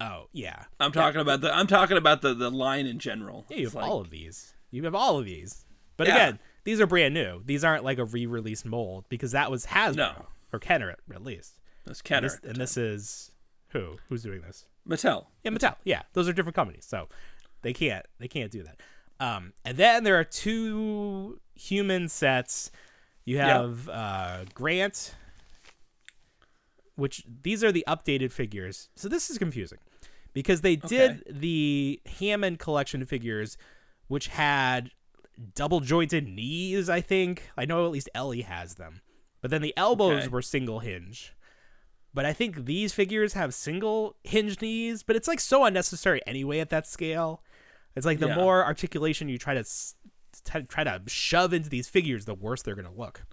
[0.00, 3.44] Oh yeah, I'm talking about the I'm talking about the the line in general.
[3.50, 4.54] Yeah, you have like- all of these.
[4.70, 5.64] You have all of these.
[5.96, 6.14] But Yeah.
[6.14, 7.42] again, these are brand new.
[7.44, 10.26] These aren't like a re-release mold because that was Hasbro No.
[10.52, 11.58] or Kenner at, least.
[11.86, 12.28] And Kenner.
[12.28, 13.32] this, and this is
[13.68, 13.98] who?
[14.08, 14.64] Who's doing this?
[14.88, 15.26] Mattel.
[15.44, 15.76] Yeah, Mattel.
[15.84, 17.08] Yeah, those are different companies, so
[17.62, 18.80] they can't they can't do that.
[19.20, 22.70] Um, and then there are two human sets.
[23.26, 23.46] You Yeah.
[23.60, 25.14] have uh, Grant,
[26.96, 28.88] which these are the updated figures.
[28.96, 29.78] So this is confusing
[30.32, 33.56] because they did the Hammond collection figures,
[34.08, 34.90] which had
[35.54, 36.88] double jointed knees.
[36.90, 39.00] I think I know at least Ellie has them,
[39.40, 40.28] but then the elbows Okay.
[40.28, 41.34] were single hinge.
[42.12, 46.58] But I think these figures have single hinge knees, but it's like so unnecessary anyway
[46.58, 47.42] at that scale.
[47.94, 48.34] It's like the Yeah.
[48.36, 52.74] more articulation you try to t- try to shove into these figures, the worse they're
[52.74, 53.24] gonna look.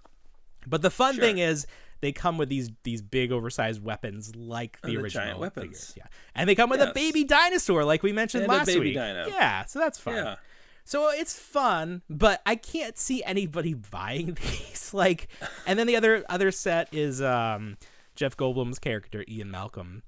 [0.66, 1.24] But the fun Sure.
[1.24, 1.66] thing is
[2.00, 5.64] they come with these these big oversized weapons like the the original giant weapons.
[5.64, 5.94] figures.
[5.96, 8.94] Yeah, and they come with a baby dinosaur like we mentioned And last week.
[8.94, 9.26] dino.
[9.28, 10.14] Yeah, so that's fun.
[10.14, 10.36] Yeah.
[10.84, 14.90] So it's fun, but I can't see anybody buying these.
[14.94, 15.28] Like,
[15.66, 17.76] and then the other other set is um,
[18.16, 20.02] Jeff Goldblum's character Ian Malcolm,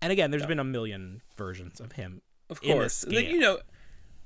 [0.00, 2.22] and again, there's been a million versions of him.
[2.48, 3.02] Of course.
[3.02, 3.32] And then, scale.
[3.34, 3.58] you know,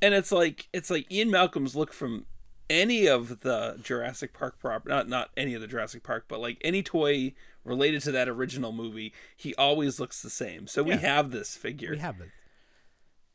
[0.03, 2.27] and it's like it's like Ian Malcolm's look from
[2.69, 6.59] any of the Jurassic Park prop not not any of the Jurassic Park, but like
[6.63, 7.33] any toy
[7.65, 10.67] related to that original movie, he always looks the same.
[10.67, 12.31] So we have this figure We have it.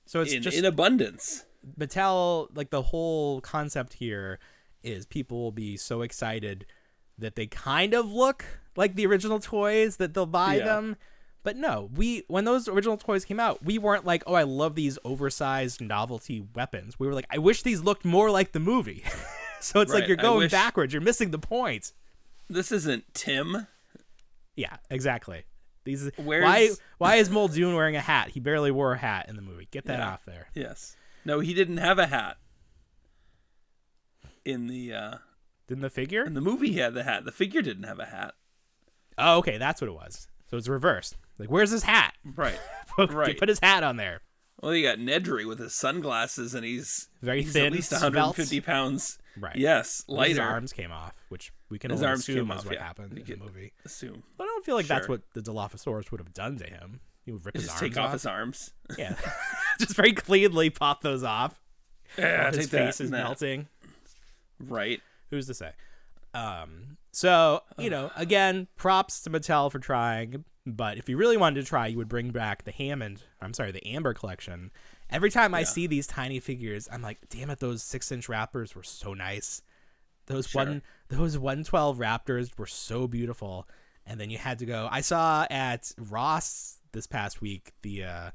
[0.05, 1.45] So it's in, just in abundance.
[1.79, 4.39] Mattel, like the whole concept here
[4.83, 6.65] is people will be so excited
[7.17, 10.65] that they kind of look like the original toys that they'll buy Yeah.
[10.65, 10.95] them,
[11.43, 14.75] But no, we when those original toys came out, we weren't like, "Oh, I love
[14.75, 19.04] these oversized novelty weapons." We were like, "I wish these looked more like the movie."
[19.60, 20.93] so it's like you're going wish- backwards.
[20.93, 21.93] You're missing the point.
[22.49, 23.65] This isn't Tim.
[24.56, 25.43] Yeah, exactly.
[25.84, 28.30] These Where's- why why is Muldoon wearing a hat?
[28.30, 29.67] He barely wore a hat in the movie.
[29.71, 30.10] Get that Yeah.
[30.12, 30.47] off there.
[30.54, 30.95] Yes.
[31.25, 32.38] No, he didn't have a hat.
[34.45, 35.15] In the uh
[35.67, 36.23] Didn't the figure?
[36.23, 37.25] in the movie he had the hat.
[37.25, 38.34] The figure didn't have a hat.
[39.17, 40.27] Oh, okay, that's what it was.
[40.49, 41.15] So it's reversed.
[41.41, 42.13] Like, where's his hat?
[42.23, 42.58] Right.
[42.95, 43.38] Put, Right.
[43.39, 44.21] put his hat on there.
[44.62, 48.04] Well, you got Nedry with his sunglasses and he's Very he's thin, at least svelte.
[48.13, 49.17] 150 pounds.
[49.39, 49.56] Right.
[49.56, 50.30] Yes, lighter.
[50.30, 52.75] His arms came off, which we can His only arms assume came is off, what
[52.75, 52.84] yeah.
[52.84, 53.71] happened in the movie.
[53.86, 54.21] Assume.
[54.38, 56.99] But I don't feel like that's what the Dilophosaurus would have done to him.
[57.25, 58.73] He would rip his Just arms take off his arms.
[58.97, 59.15] Yeah,
[59.80, 61.60] just very cleanly pop those off.
[62.17, 63.04] Yeah, His face that.
[63.06, 63.67] is melting.
[64.60, 65.01] Right.
[65.30, 65.71] Who's to say?
[66.34, 70.43] Um, so you know, again, props to Mattel for trying.
[70.65, 73.24] But if you really wanted to try, you would bring back the Hammond.
[73.41, 74.71] I'm sorry, the Amber collection.
[75.10, 78.76] Every time I see these tiny figures, I'm like, damn it, those six inch Raptors
[78.76, 79.62] were so nice.
[80.28, 80.63] Those Sure.
[80.63, 83.67] one, those one twelve Raptors were so beautiful.
[84.06, 84.88] And then you had to go.
[84.91, 88.32] I saw at Ross this past week the uh,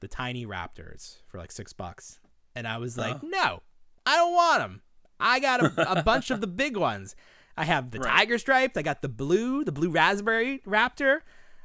[0.00, 2.20] the tiny Raptors for like six bucks,
[2.54, 3.26] and I was like, Oh.
[3.26, 3.62] no,
[4.06, 4.82] I don't want them.
[5.18, 7.16] I got a, a bunch of the big ones.
[7.56, 8.18] I have the Right.
[8.18, 8.76] tiger striped.
[8.76, 11.20] I got the blue, the blue raspberry raptor.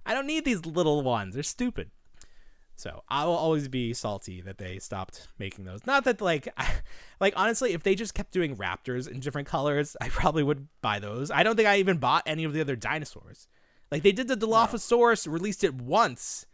[0.08, 1.34] I don't need these little ones.
[1.34, 1.92] They're stupid.
[2.76, 5.86] So I will always be salty that they stopped making those.
[5.88, 6.72] Not that like, I,
[7.20, 11.00] like honestly, if they just kept doing raptors in different colors, I probably would buy
[11.00, 11.32] those.
[11.32, 13.48] I don't think I even bought any of the other dinosaurs.
[13.92, 16.46] Like they did the Dilophosaurus, released it once,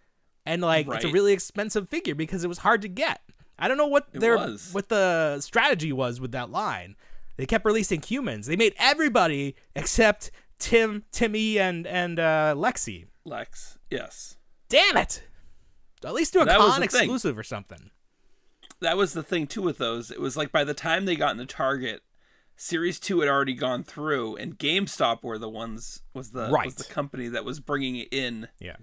[0.46, 3.22] and like it's a really expensive figure because it was hard to get.
[3.60, 4.70] I don't know what It their was.
[4.72, 6.96] what the strategy was with that line.
[7.38, 8.46] They kept releasing humans.
[8.46, 13.08] They made everybody except Tim, Timmy, and and uh, Lexi.
[13.26, 13.78] Lex.
[13.90, 14.38] Yes.
[14.70, 15.24] Damn it!
[16.04, 17.02] At least do a That con the thing.
[17.02, 17.92] exclusive or something.
[18.82, 20.12] That was the thing too with those.
[20.12, 22.02] It was like by the time they got into Target,
[22.58, 26.84] Series Two had already gone through, and GameStop were the ones was the was the
[26.86, 28.50] company that was bringing it in.
[28.60, 28.76] Yeah.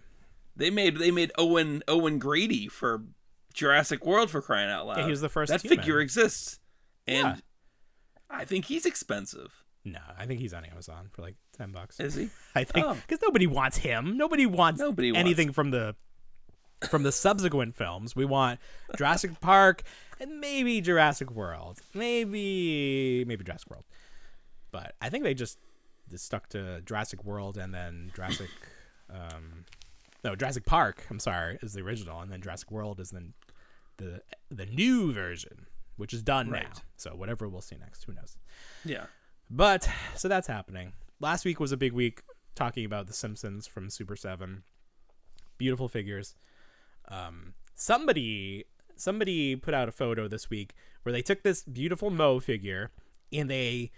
[0.57, 3.03] They made they made Owen Owen Grady for
[3.53, 4.98] Jurassic World for crying out loud.
[4.98, 5.79] Yeah, he was the first That human.
[5.79, 6.61] figure exists,
[7.07, 7.37] and Yeah.
[8.31, 9.60] I think he's expensive.
[9.85, 11.99] No, I think he's on Amazon for like ten bucks.
[12.01, 12.29] Is he?
[12.55, 12.95] I think Oh.
[12.95, 14.16] because nobody wants him.
[14.16, 15.97] Nobody wants Nobody wants- anything from the
[16.88, 18.14] from the subsequent films.
[18.16, 18.59] We want
[18.97, 19.83] Jurassic Park
[20.19, 23.85] and maybe Jurassic World, maybe maybe Jurassic World.
[24.71, 25.59] But I think they just,
[26.11, 28.49] just stuck to Jurassic World and then Jurassic,
[29.11, 29.64] um,
[30.25, 31.05] no Jurassic Park.
[31.11, 33.33] I'm sorry, is the original, and then Jurassic World is then
[33.97, 35.66] the the new version,
[35.97, 36.71] which is done now.
[36.97, 38.37] So whatever we'll see next, who knows.
[38.85, 39.07] Yeah.
[39.51, 40.93] But so that's happening.
[41.19, 42.23] Last week was a big week
[42.55, 44.63] talking about the Simpsons from Super 7.
[45.59, 46.35] Beautiful figures.
[47.09, 48.65] Um somebody
[48.97, 52.91] somebody put out a photo this week where they took this beautiful Moe figure
[53.33, 53.91] and they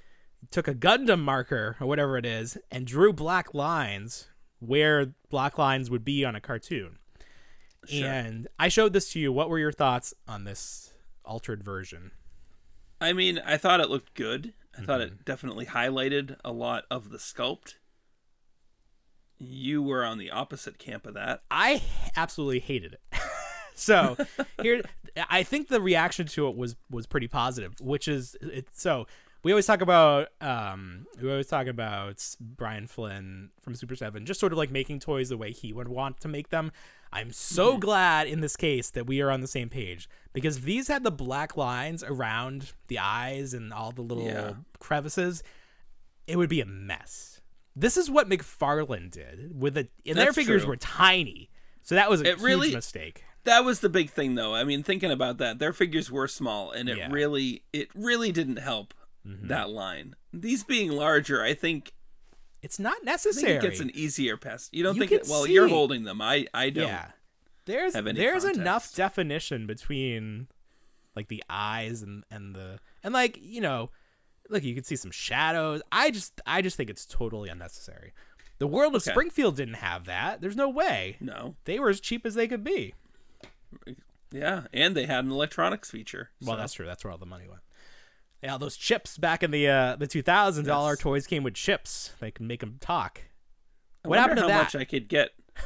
[0.50, 4.28] took a Gundam marker or whatever it is and drew black lines
[4.60, 6.98] where black lines would be on a cartoon.
[7.84, 8.06] Sure.
[8.06, 9.32] And I showed this to you.
[9.32, 10.92] What were your thoughts on this
[11.24, 12.12] altered version?
[13.00, 14.52] I mean, I thought it looked good.
[14.78, 15.14] I thought Mm-hmm.
[15.14, 17.74] it definitely highlighted a lot of the sculpt.
[19.38, 21.42] You were on the opposite camp of that.
[21.50, 21.82] I
[22.16, 23.00] absolutely hated it.
[23.74, 24.16] so
[24.62, 24.82] here,
[25.28, 28.68] I think the reaction to it was was pretty positive, which is it.
[28.72, 29.06] So
[29.44, 34.40] we always talk about um we always talk about Brian Flynn from Super Seven, just
[34.40, 36.72] sort of like making toys the way he would want to make them.
[37.12, 40.88] I'm so glad in this case that we are on the same page because these
[40.88, 44.54] had the black lines around the eyes and all the little Yeah.
[44.78, 45.42] crevices.
[46.26, 47.40] It would be a mess.
[47.76, 50.70] This is what McFarlane did with it, and their figures true.
[50.70, 51.50] were tiny,
[51.82, 53.24] so that was a It really- huge mistake.
[53.44, 54.54] That was the big thing, though.
[54.54, 57.04] I mean, thinking about that, their figures were small, and it Yeah.
[57.06, 57.12] Mm-hmm.
[57.14, 58.94] really, it really didn't help
[59.26, 59.48] Mm-hmm.
[59.48, 60.16] that line.
[60.32, 61.92] These being larger, I think,
[62.62, 63.52] It's not necessary.
[63.54, 64.68] it gets an easier pass.
[64.72, 65.12] You don't You think?
[65.12, 66.20] It, well, you're holding them.
[66.20, 66.88] I, I don't.
[66.88, 67.06] yeah,
[67.66, 68.58] there's there's context.
[68.60, 70.48] enough definition between
[71.14, 73.90] like the eyes and and the and like you know,
[74.48, 75.82] look, you can see some shadows.
[75.92, 78.12] I just I just think it's totally unnecessary.
[78.58, 79.10] The world of Okay.
[79.12, 80.40] Springfield didn't have that.
[80.40, 81.16] There's no way.
[81.20, 81.56] No.
[81.64, 82.94] They were as cheap as they could be.
[84.30, 86.30] Yeah, and they had an electronics feature.
[86.44, 86.86] Well, that's true.
[86.86, 87.60] That's where all the money went.
[88.42, 92.12] Yeah, those chips back in the uh, the 2000s, all our toys came with chips.
[92.20, 93.20] They can make them talk.
[94.04, 94.62] I What happened to how that?
[94.64, 95.30] much I could get.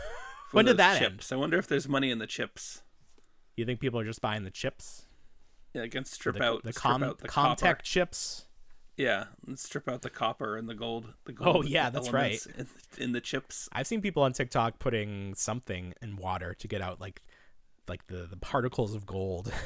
[0.50, 1.14] For When did that end?
[1.16, 1.32] chips.
[1.32, 2.82] I wonder if there's money in the chips.
[3.56, 5.06] You think people are just buying the chips?
[5.72, 7.82] Yeah, I can strip the, out the com out the Comtech copper.
[7.82, 8.46] chips.
[8.96, 11.12] Yeah, let's strip out the copper and the gold.
[11.24, 12.44] The gold Oh, yeah, that's right.
[12.56, 12.66] In,
[12.98, 13.68] in the chips.
[13.72, 17.22] I've seen people on TikTok putting something in water to get out like
[17.88, 19.52] like the, the particles of gold.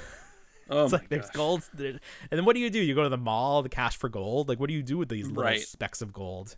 [0.71, 1.35] Oh it's like there's gosh.
[1.35, 2.01] gold, and
[2.31, 2.79] then what do you do?
[2.79, 4.49] You go to the mall, the cash for gold.
[4.49, 5.61] Like, what do you do with these little Right.
[5.61, 6.57] specks of gold?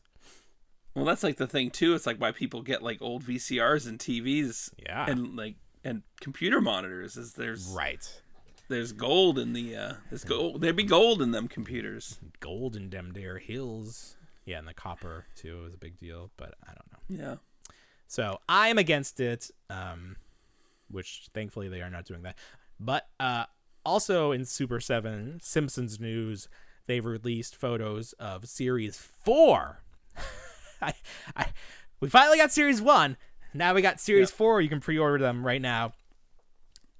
[0.95, 1.95] Well, that's like the thing too.
[1.95, 4.71] It's like why people get like old VCRs and TVs.
[4.79, 5.07] Yeah.
[5.09, 5.55] And like
[5.85, 8.21] and computer monitors is there's Right,
[8.69, 12.19] there's gold in the uh there's gold there'd be gold in them computers.
[12.41, 14.17] gold in them there hills.
[14.45, 17.25] Yeah, and the copper too is a big deal, but I don't know.
[17.25, 17.37] Yeah.
[18.09, 20.17] So I'm against it, um,
[20.91, 22.37] which thankfully they are not doing that.
[22.79, 23.45] But uh,
[23.85, 26.49] also in Super 7 Simpsons news,
[26.87, 29.83] they've released photos of Series 4.
[30.83, 30.95] I,
[31.37, 31.47] I,
[32.01, 33.17] we finally got Series 1.
[33.55, 34.61] Now we got Series 4.
[34.61, 35.93] You can pre order them right now.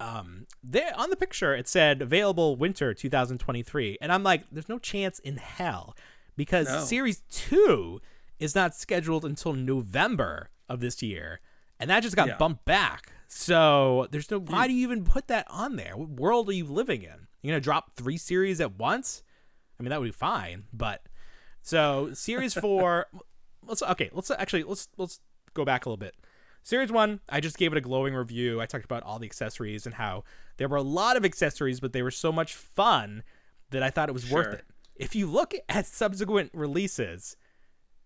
[0.01, 4.79] Um, there on the picture it said available winter 2023, and I'm like, there's no
[4.79, 5.97] chance in hell
[6.37, 6.81] because No.
[6.81, 8.01] Series Two
[8.41, 11.41] is not scheduled until November of this year,
[11.79, 12.37] and that just got Yeah.
[12.37, 13.13] bumped back.
[13.35, 14.39] So there's no.
[14.39, 15.97] Why do you even put that on there?
[15.97, 17.29] What world are you living in?
[17.41, 19.23] You're gonna drop three series at once?
[19.81, 21.09] I mean, that would be fine, but
[21.63, 23.07] so series four.
[23.67, 24.11] let's okay.
[24.13, 25.19] Let's actually let's let's
[25.55, 26.15] go back a little bit.
[26.63, 28.61] Series one, I just gave it a glowing review.
[28.61, 30.25] I talked about all the accessories and how
[30.59, 33.25] there were a lot of accessories, but they were so much fun
[33.71, 34.67] that I thought it was worth it.
[34.95, 37.37] If you look at subsequent releases,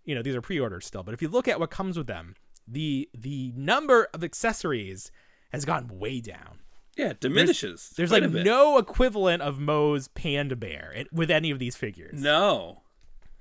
[0.05, 2.07] you know these are pre orders still, but if you look at what comes with
[2.07, 2.37] them,
[2.67, 5.11] the the number of accessories
[5.53, 6.59] has gone way down.
[6.97, 7.93] Yeah, it diminishes.
[7.97, 12.21] There's quite like no equivalent of Moe's Panda Bear it- with any of these figures.
[12.21, 12.83] No.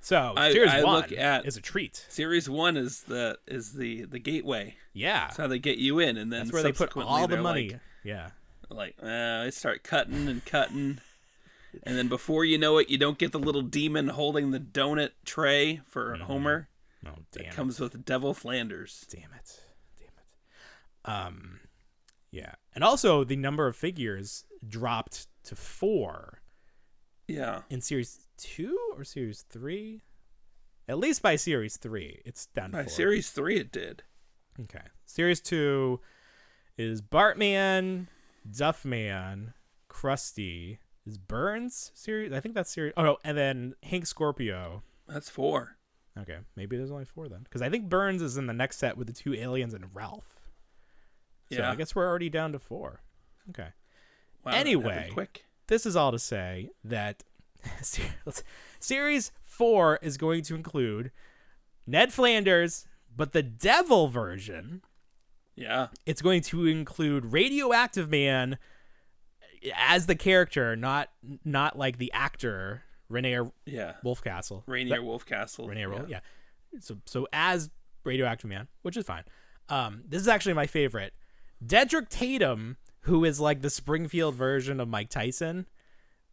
[0.00, 2.04] So I- Series I one look at- is a treat.
[2.08, 4.76] Series one is the is the the gateway.
[4.92, 7.36] Yeah, That's how they get you in, and then that's where they put all the
[7.38, 7.70] money.
[7.70, 8.30] Like, yeah.
[8.70, 10.98] like uh, they start cutting and cutting,
[11.82, 15.10] and then before you know it, you don't get the little demon holding the donut
[15.24, 16.22] tray for Mm-hmm.
[16.24, 16.68] Homer.
[17.06, 19.06] Oh damn It comes with Devil Flanders.
[19.10, 19.60] Damn it.
[19.98, 21.10] Damn it.
[21.10, 21.60] Um
[22.30, 22.54] yeah.
[22.74, 26.40] And also the number of figures dropped to 4
[27.28, 27.62] Yeah.
[27.70, 30.02] in series 2 or series 3?
[30.88, 32.90] At least by series 3, it's down to By 4.
[32.90, 34.04] series three, it did.
[34.60, 34.84] Okay.
[35.04, 36.00] Series 2
[36.78, 38.06] is Bartman,
[38.48, 39.54] Duffman,
[39.90, 42.32] Krusty, is Burns series?
[42.32, 42.92] I think that's series.
[42.96, 44.82] Oh no, and then Hank Scorpio.
[45.08, 45.75] That's four.
[46.18, 48.96] Okay, maybe there's only 4 then cuz I think Burns is in the next set
[48.96, 50.40] with the two aliens and Ralph.
[51.50, 51.70] So Yeah.
[51.70, 53.02] I guess we're already down to four.
[53.50, 53.68] Okay.
[54.44, 55.10] Wow, Anyway.
[55.12, 55.44] quick.
[55.68, 57.22] This is all to say that
[58.80, 61.10] series four is going to include
[61.86, 64.82] Ned Flanders, but the devil version.
[65.54, 65.88] Yeah.
[66.04, 68.58] It's going to include Radioactive Man
[69.74, 71.10] as the character, not
[71.44, 73.94] not like the actor Rainier Yeah.
[74.04, 74.62] Wolfcastle.
[74.66, 75.68] Rainier Wolfcastle.
[75.68, 75.98] Rainier yeah.
[75.98, 76.20] Wolf, yeah.
[76.80, 77.70] So so as
[78.04, 79.24] Radioactive Man, which is fine.
[79.68, 81.12] Um, this is actually my favorite.
[81.64, 85.66] Dedrick Tatum, who is like the Springfield version of Mike Tyson.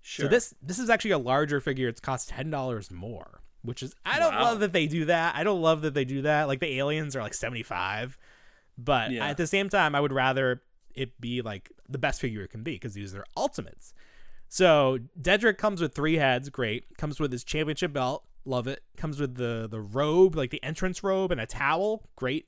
[0.02, 0.26] Sure.
[0.26, 1.88] So this this is actually a larger figure.
[1.88, 4.44] It's cost ten dollars more, which is I don't Wow.
[4.44, 5.36] love that they do that.
[5.36, 6.48] I don't love that they do that.
[6.48, 8.18] Like the aliens are like seventy five,
[8.78, 9.28] but Yeah.
[9.28, 10.62] at the same time, I would rather
[10.94, 13.94] it be like the best figure it can be because these are ultimates.
[14.54, 16.96] So Dedrick comes with three heads, great.
[16.96, 18.84] Comes with his championship belt, love it.
[18.98, 22.48] Comes with the the robe, like the entrance robe and a towel, great.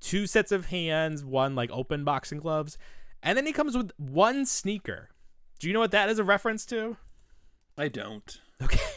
[0.00, 2.78] Two sets of hands, one like open boxing gloves,
[3.22, 5.10] and then he comes with one sneaker.
[5.58, 6.96] Do you know what that is a reference to?
[7.76, 8.40] I don't.
[8.62, 8.80] Okay.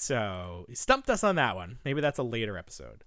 [0.00, 1.78] So he stumped us on that one.
[1.84, 3.02] Maybe that's a later episode.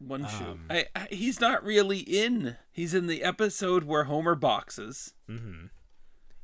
[0.00, 0.44] One shoe.
[0.44, 2.56] Um, I, I he's not really in.
[2.72, 5.14] He's in the episode where Homer boxes.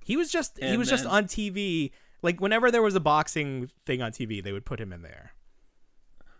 [0.09, 1.91] He was just he And was just on TV.
[2.23, 5.33] Like whenever there was a boxing thing on TV, they would put him in there.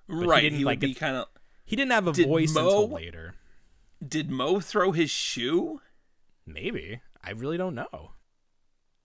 [0.09, 0.41] he right.
[0.41, 1.27] didn't, He like, be kind of.
[1.67, 3.35] He didn't have a voice Mo- until later.
[4.07, 5.83] Did Moe throw his shoe?
[6.47, 8.13] Maybe I really don't know.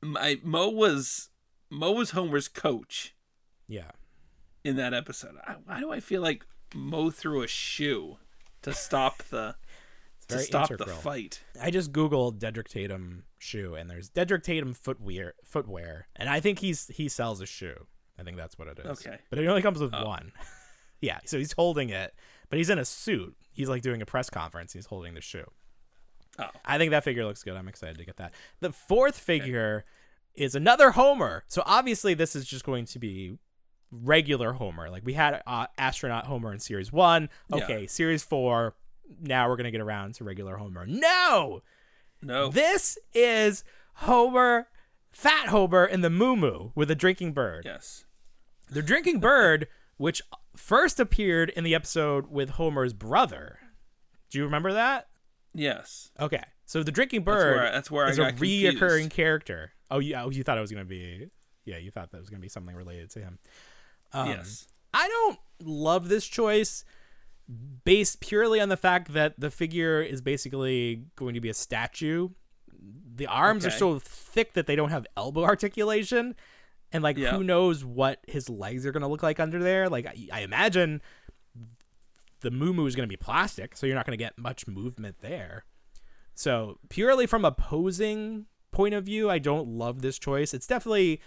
[0.02, 1.28] My Moe was
[1.70, 3.14] Moe was Homer's coach
[3.68, 3.92] Yeah,
[4.64, 5.36] in that episode.
[5.46, 8.16] I, why do I feel like Moe threw a shoe
[8.62, 9.56] to stop the
[10.34, 11.42] to very stop the fight?
[11.62, 16.60] I just googled Dedrick Tatum shoe, and there's Dedrick Tatum footwear, footwear, and I think
[16.60, 17.88] he's he sells a shoe.
[18.20, 18.86] I think that's what it is.
[19.06, 19.18] Okay.
[19.30, 20.06] but it only comes with Oh.
[20.06, 20.32] one.
[21.02, 22.14] yeah, so he's holding it,
[22.50, 23.36] but he's in a suit.
[23.52, 24.74] He's like doing a press conference.
[24.74, 25.50] He's holding the shoe.
[26.40, 26.46] Oh.
[26.66, 27.56] I think that figure looks good.
[27.56, 28.34] I'm excited to get that.
[28.60, 29.86] The fourth figure
[30.36, 31.44] is another Homer.
[31.48, 33.38] So obviously this is just going to be
[33.92, 34.90] regular Homer.
[34.90, 37.30] Like we had uh, astronaut Homer in series 1.
[37.50, 37.64] Yeah.
[37.64, 38.76] Okay, series 4.
[39.22, 40.86] Now we're going to get around to regular Homer.
[40.86, 41.62] No!
[42.22, 42.50] No.
[42.50, 43.64] This is
[43.96, 44.68] Homer,
[45.12, 47.64] Fat Homer in the Moo Moo with a drinking bird.
[47.66, 48.06] yes.
[48.70, 50.22] the drinking bird, which
[50.56, 53.60] first appeared in the episode with Homer's brother.
[54.30, 55.08] Do you remember that?
[55.54, 56.12] Yes.
[56.20, 59.10] Okay, so the drinking That's bird where I- that's where I is a reoccurring confused.
[59.12, 59.72] character.
[59.92, 61.30] Oh, you, oh, you thought it was gonna be,
[61.66, 63.38] yeah, you thought that was gonna be something related to him.
[64.14, 64.68] Um, yes.
[64.94, 66.84] I don't love this choice
[67.86, 72.30] based purely on the fact that the figure is basically going to be a statue.
[73.16, 76.36] The arms are so thick that they don't have elbow articulation.
[76.92, 77.36] And like Yeah.
[77.36, 79.90] who knows what his legs are going to look like under there?
[79.90, 81.02] Like I, I imagine
[82.42, 85.18] the moo is going to be plastic, so you're not going to get much movement
[85.22, 85.66] there.
[86.36, 90.54] So, purely from a posing point of view, I don't love this choice.
[90.54, 91.22] It's definitely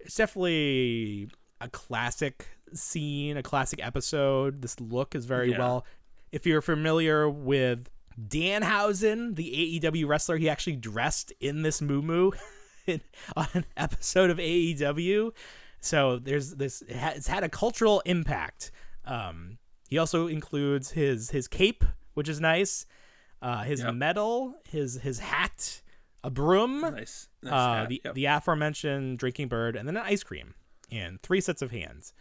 [0.00, 1.28] it's definitely
[1.60, 4.62] a classic scene, a classic episode.
[4.62, 5.58] This look is very Yeah.
[5.58, 5.86] well.
[6.32, 7.88] If you're familiar with
[8.18, 12.30] Danhausen, the AEW wrestler, he actually dressed in this moo
[12.86, 13.00] in,
[13.36, 15.32] on an episode of AEW.
[15.80, 16.82] So there's this.
[16.88, 18.70] It's had a cultural impact.
[19.04, 19.58] Um,
[19.88, 22.86] he also includes his his cape, which is nice.
[23.42, 23.94] Uh, his Yep.
[23.94, 25.82] medal, his his hat,
[26.24, 27.28] a broom, Nice.
[27.42, 28.14] nice uh, hat, the yep.
[28.14, 30.54] the aforementioned drinking bird, and then an ice cream,
[30.90, 32.12] and three sets of hands.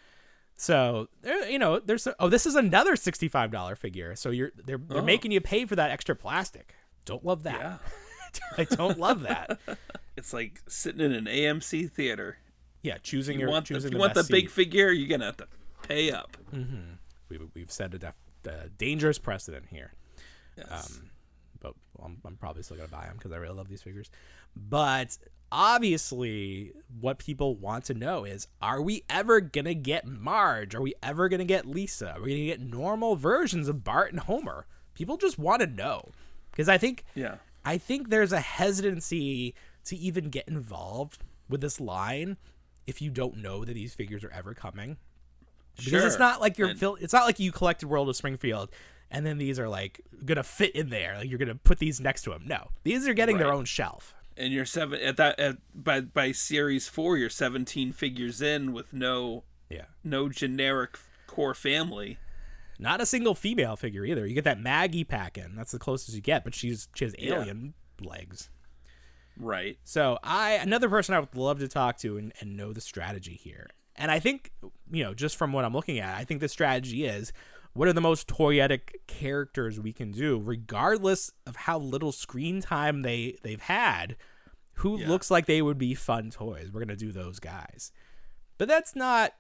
[0.58, 4.16] So there, you know, there's oh, this is another sixty five dollar figure.
[4.16, 5.06] So you're they're they're Oh.
[5.06, 6.74] making you pay for that extra plastic.
[7.06, 7.60] Don't love that.
[7.60, 7.78] Yeah.
[8.58, 9.60] I don't love that.
[10.18, 12.38] It's like sitting in an AMC theater.
[12.84, 14.51] Yeah, choosing You your want, choosing if the you want the big seat.
[14.51, 15.47] figure, you're gonna have to
[15.89, 16.38] pay up.
[17.28, 18.14] we, we've set a def-
[18.47, 19.91] a dangerous precedent here.
[20.58, 20.95] Yes.
[20.97, 21.10] Um,
[21.60, 24.10] but I'm, I'm probably still gonna buy them because I really love these figures.
[24.56, 25.18] But
[25.56, 30.76] obviously, what people want to know is: Are we ever gonna get Marge?
[30.76, 32.14] Are we ever gonna get Lisa?
[32.14, 34.66] Are we gonna get normal versions of Bart and Homer?
[34.93, 36.10] People just want to know
[36.51, 37.36] because I think yeah.
[37.64, 42.38] I think there's a hesitancy to even get involved with this line
[42.88, 44.97] if you don't know that these figures are ever coming
[45.78, 48.70] because it's not like you're And- fil- it's not like you collected World of Springfield
[49.12, 52.22] and then these are like gonna fit in there like you're gonna put these next
[52.24, 52.43] to them.
[52.45, 54.16] No, these are getting their own shelf.
[54.38, 58.94] And you're seven at that at, by by series four you're 17 figures in with
[58.94, 62.18] no Yeah, no generic core family
[62.78, 64.28] not a single female figure either.
[64.28, 65.56] You get that Maggie pack in.
[65.56, 67.36] That's the closest you get, but she's she has Yeah.
[67.36, 68.50] alien legs.
[69.38, 72.82] right So I another person I would love to talk to and, and know the
[72.82, 73.70] strategy here.
[73.96, 74.52] And I think
[74.92, 77.32] you know just from what I'm looking at, I think the strategy is
[77.76, 83.03] what are the most toyetic characters we can do, regardless of how little screen time
[83.03, 84.15] they they've had.
[84.80, 85.07] Who Yeah.
[85.09, 86.71] looks like they would be fun toys?
[86.71, 87.91] We're gonna do those guys.
[88.57, 89.34] But that's not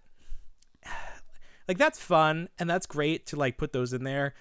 [1.67, 4.33] like that's fun and that's great to like put those in there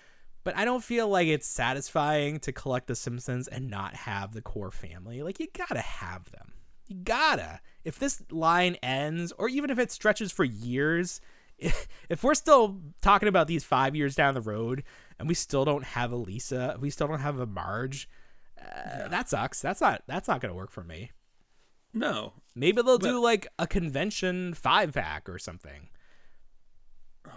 [0.43, 4.43] but i don't feel like it's satisfying to collect the simpsons and not have the
[4.43, 6.53] core family like you gotta have them
[6.87, 11.21] you gotta if this line ends or even if it stretches for years
[12.09, 14.83] if we're still talking about these five years down the road
[15.19, 18.09] and we still don't have a lisa we still don't have a marge
[18.61, 21.11] uh, that sucks that's not that's not gonna work for me
[21.93, 25.89] no Maybe they'll do like a convention five pack or something.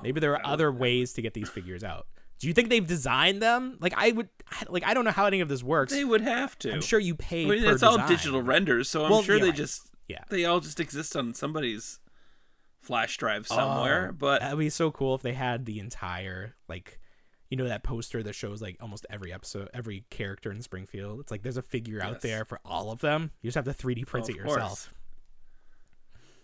[0.04, 2.06] Maybe there are other ways to get these figures out.
[2.40, 3.78] Do you think they've designed them?
[3.80, 4.30] Like I would,
[4.68, 5.92] like I don't know how any of this works.
[5.92, 7.46] they would have to I'm sure you pay.
[7.46, 9.58] I mean, it's all digital renders so i'm Well, sure yeah, they right.
[9.58, 10.24] just Yeah.
[10.30, 12.00] they all just exist on somebody's
[12.88, 16.56] flash drive ah, somewhere Oh, but that'd be so cool if they had the entire
[16.68, 17.00] like,
[17.50, 21.20] you know, that poster that shows like almost every episode, every character in Springfield.
[21.20, 23.32] It's like there's a figure out there for all of them.
[23.42, 24.56] You just have to 3D print it course.
[24.56, 24.94] yourself.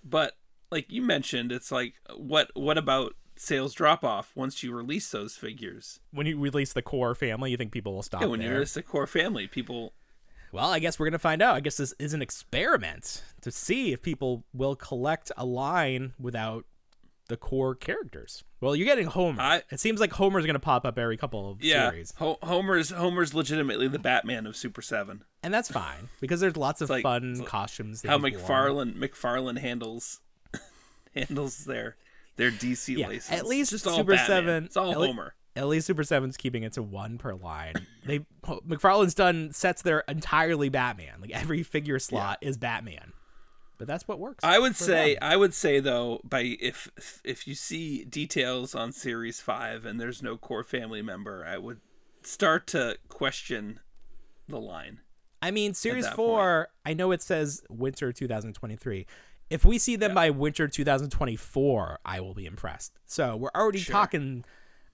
[0.04, 0.34] but
[0.72, 5.36] like you mentioned it's like what what about sales drop off once you release those
[5.36, 8.50] figures When you release the core family, you think people will stop yeah when you
[8.52, 9.94] release the core family people
[10.54, 11.56] Well, I guess we're gonna find out.
[11.56, 16.66] I guess this is an experiment to see if people will collect a line without
[17.28, 18.44] the core characters.
[18.62, 19.42] Well, you're getting Homer.
[19.42, 22.92] I- it seems like Homer's gonna pop up every couple of yeah series, Ho- homer's
[22.92, 27.04] homer's legitimately the batman of super 7 and that's fine because there's lots of like-
[27.04, 28.04] fun like costumes.
[28.06, 28.18] how.
[28.18, 30.20] McFarlane McFarlane handles
[31.16, 31.96] handles their
[32.36, 33.32] their DC Yeah, license.
[33.40, 34.28] at least It's just all Super Batman.
[34.28, 34.64] Seven.
[34.66, 35.34] It's all Homer.
[35.56, 37.76] At least Super Seven's keeping it to one per line.
[38.06, 41.22] They McFarlane's done sets they're entirely Batman.
[41.22, 43.14] Like every figure slot is Batman.
[43.78, 44.44] But that's what works.
[44.44, 45.24] I would say them.
[45.24, 46.90] I would say though by if
[47.24, 51.82] if you see details on series 5 and there's no core family member, I would
[52.24, 53.80] start to question
[54.48, 55.02] the line.
[55.42, 59.06] I mean, Series that 4, I know it says winter 2023.
[59.50, 62.94] If we see them by winter 2024, I will be impressed.
[63.06, 63.92] So we're already Sure.
[63.94, 64.46] talking.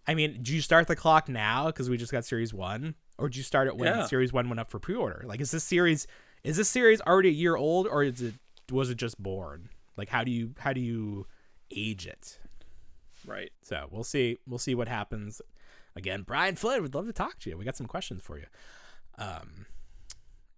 [0.10, 2.96] I mean, do you start the clock now because we just got Series 1?
[3.20, 4.06] Or do you start it when Yeah.
[4.06, 5.24] Series 1 went up for pre order?
[5.26, 6.08] Like, is this series.
[6.44, 8.36] Is this series already a year old, or is it
[8.72, 9.70] was it just born?
[9.98, 11.28] Like, how do you how do you
[11.72, 12.40] age it.
[13.26, 13.52] Right.
[13.62, 14.38] So we'll see.
[14.48, 15.42] We'll see what happens.
[15.96, 17.58] Again, Brian Flynn would love to talk to you.
[17.58, 18.46] We got some questions for you.
[19.18, 19.66] Um,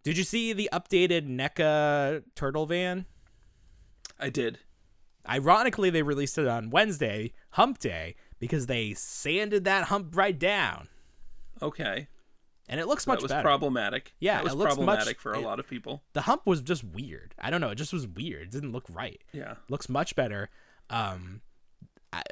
[0.04, 3.06] did you see the updated NECA turtle van?
[4.20, 4.60] I did.
[5.28, 10.90] Ironically, they released it on Wednesday, Hump Day, because they sanded that hump right down,
[11.62, 12.08] Okay.
[12.68, 13.44] and it looks much that was better.
[13.44, 14.14] problematic.
[14.20, 16.04] Yeah, that was it looks much- problematic for a it- lot of people.
[16.12, 17.34] the hump was just weird.
[17.40, 17.70] I don't know.
[17.70, 18.44] It just was weird.
[18.48, 19.22] It didn't look right.
[19.32, 19.56] Yeah.
[19.70, 20.50] looks much better.
[20.90, 21.42] Um,
[22.12, 22.24] I,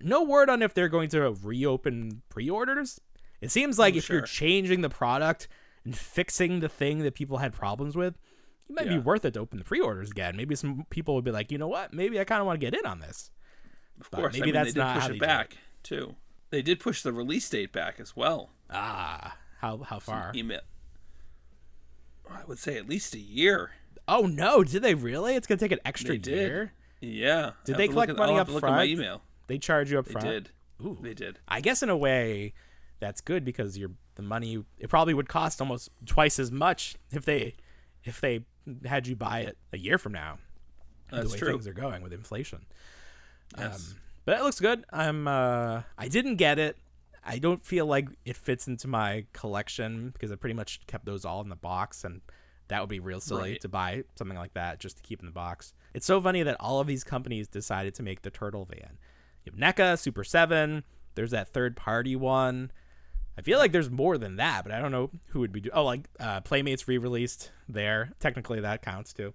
[0.00, 3.00] no word on if they're going to reopen pre-orders.
[3.40, 5.48] It seems like Oh, if you're changing the product
[5.84, 8.14] and fixing the thing that people had problems with,
[8.68, 10.36] it might be worth it to open the pre-orders again.
[10.36, 11.92] Maybe some people would be like, you know what?
[11.92, 13.30] Maybe I kind of want to get in on this.
[14.00, 14.32] Of But course.
[14.34, 15.20] maybe I mean, that's they did not push it do it.
[15.20, 16.14] back too.
[16.50, 18.50] They did push the release date back as well.
[18.70, 20.32] Ah, how how far?
[20.34, 20.60] Email.
[22.30, 23.70] I would say at least a year.
[24.08, 24.62] Oh no!
[24.64, 25.34] Did they really?
[25.34, 26.48] It's gonna take an extra They did.
[26.50, 26.72] year.
[27.00, 27.52] Yeah.
[27.64, 29.22] Did they have to look collect at- money up to look at my email.
[29.46, 30.26] They charge you up They front.
[30.26, 30.50] did.
[30.84, 30.98] Ooh.
[31.00, 31.38] They did.
[31.48, 32.52] I guess in a way,
[33.00, 37.24] that's good because your the money it probably would cost almost twice as much if
[37.24, 37.54] they
[38.04, 38.44] if they
[38.84, 40.38] had you buy it a year from now.
[41.10, 41.52] That's the way true.
[41.52, 42.66] things are going with inflation.
[43.58, 43.90] Yes.
[43.92, 44.84] Um, but it looks good.
[44.92, 46.76] I'm uh I didn't get it.
[47.24, 51.24] I don't feel like it fits into my collection because I pretty much kept those
[51.24, 52.20] all in the box and
[52.68, 53.60] that would be real silly Right.
[53.60, 55.72] to buy something like that just to keep in the box.
[55.94, 58.98] It's so funny that all of these companies decided to make the turtle van.
[59.44, 60.82] You have NECA, Super 7,
[61.14, 62.70] there's that third party one.
[63.38, 65.70] I feel like there's more than that, but I don't know who would be do-
[65.72, 68.12] Oh, like uh, Playmates re-released there.
[68.18, 69.32] Technically that counts too.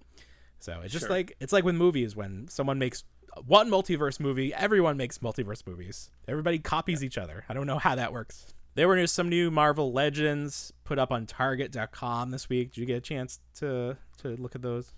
[0.60, 1.14] So it's just Sure.
[1.16, 3.04] like it's like with movies when someone makes
[3.46, 6.10] one multiverse movie, everyone makes multiverse movies.
[6.28, 7.44] Everybody copies each other.
[7.48, 8.46] I don't know how that works.
[8.74, 12.72] There were new- some new Marvel Legends put up on Target.com this week.
[12.72, 14.94] Did you get a chance to to look at those?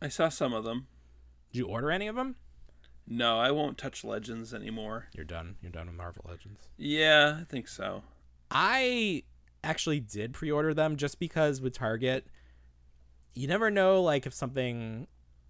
[0.00, 0.86] I saw some of them.
[1.52, 2.36] Did you order any of them?
[3.06, 5.06] No, I won't touch Legends anymore.
[5.14, 5.56] You're done.
[5.62, 6.68] You're done with Marvel Legends.
[6.76, 8.02] Yeah, I think so.
[8.50, 9.22] I
[9.62, 12.26] actually did pre-order them just because with Target,
[13.34, 15.06] you never know like if something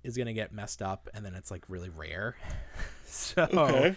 [0.07, 2.37] is gonna get messed up and then it's like really rare.
[3.07, 3.95] so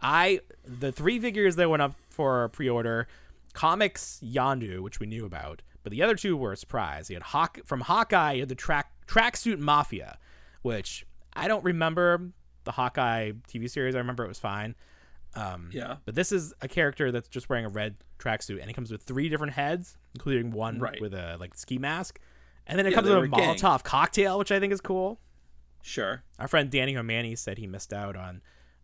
[0.00, 3.06] I the three figures that went up for pre-order,
[3.54, 7.08] comics Yondu, which we knew about, but the other two were a surprise.
[7.10, 10.18] You had Hawk from Hawkeye, you had the track tracksuit Mafia,
[10.62, 12.30] which I don't remember
[12.64, 13.94] the Hawkeye TV series.
[13.94, 14.74] I remember it was fine.
[15.34, 15.96] Um, Yeah.
[16.04, 19.02] but this is a character that's just wearing a red tracksuit, and it comes with
[19.02, 21.00] three different heads, including one Right.
[21.00, 22.20] with a like ski mask,
[22.66, 23.56] and then it Yeah, comes with a gang.
[23.56, 25.20] Molotov cocktail, which I think is cool.
[25.82, 26.22] Sure.
[26.38, 28.40] Our friend Danny O'Mani said he missed out on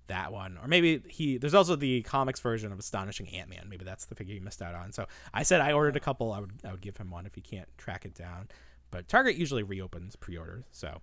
[0.08, 1.38] that one, or maybe he.
[1.38, 3.66] There's also the comics version of Astonishing Ant Man.
[3.68, 4.92] Maybe that's the figure he missed out on.
[4.92, 6.32] So I said I ordered a couple.
[6.32, 8.48] I would I would give him one if he can't track it down.
[8.90, 11.02] But Target usually reopens pre-orders, so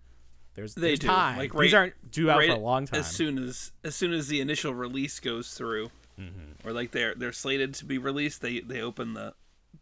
[0.56, 1.08] there's They there's do.
[1.08, 1.38] time.
[1.38, 3.00] Like These aren't due out right for a long time.
[3.00, 6.68] As soon as as soon as the initial release goes through, Mm-hmm.
[6.68, 9.34] or like they're they're slated to be released, they they open the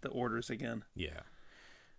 [0.02, 0.84] the orders again.
[0.96, 1.22] Yeah.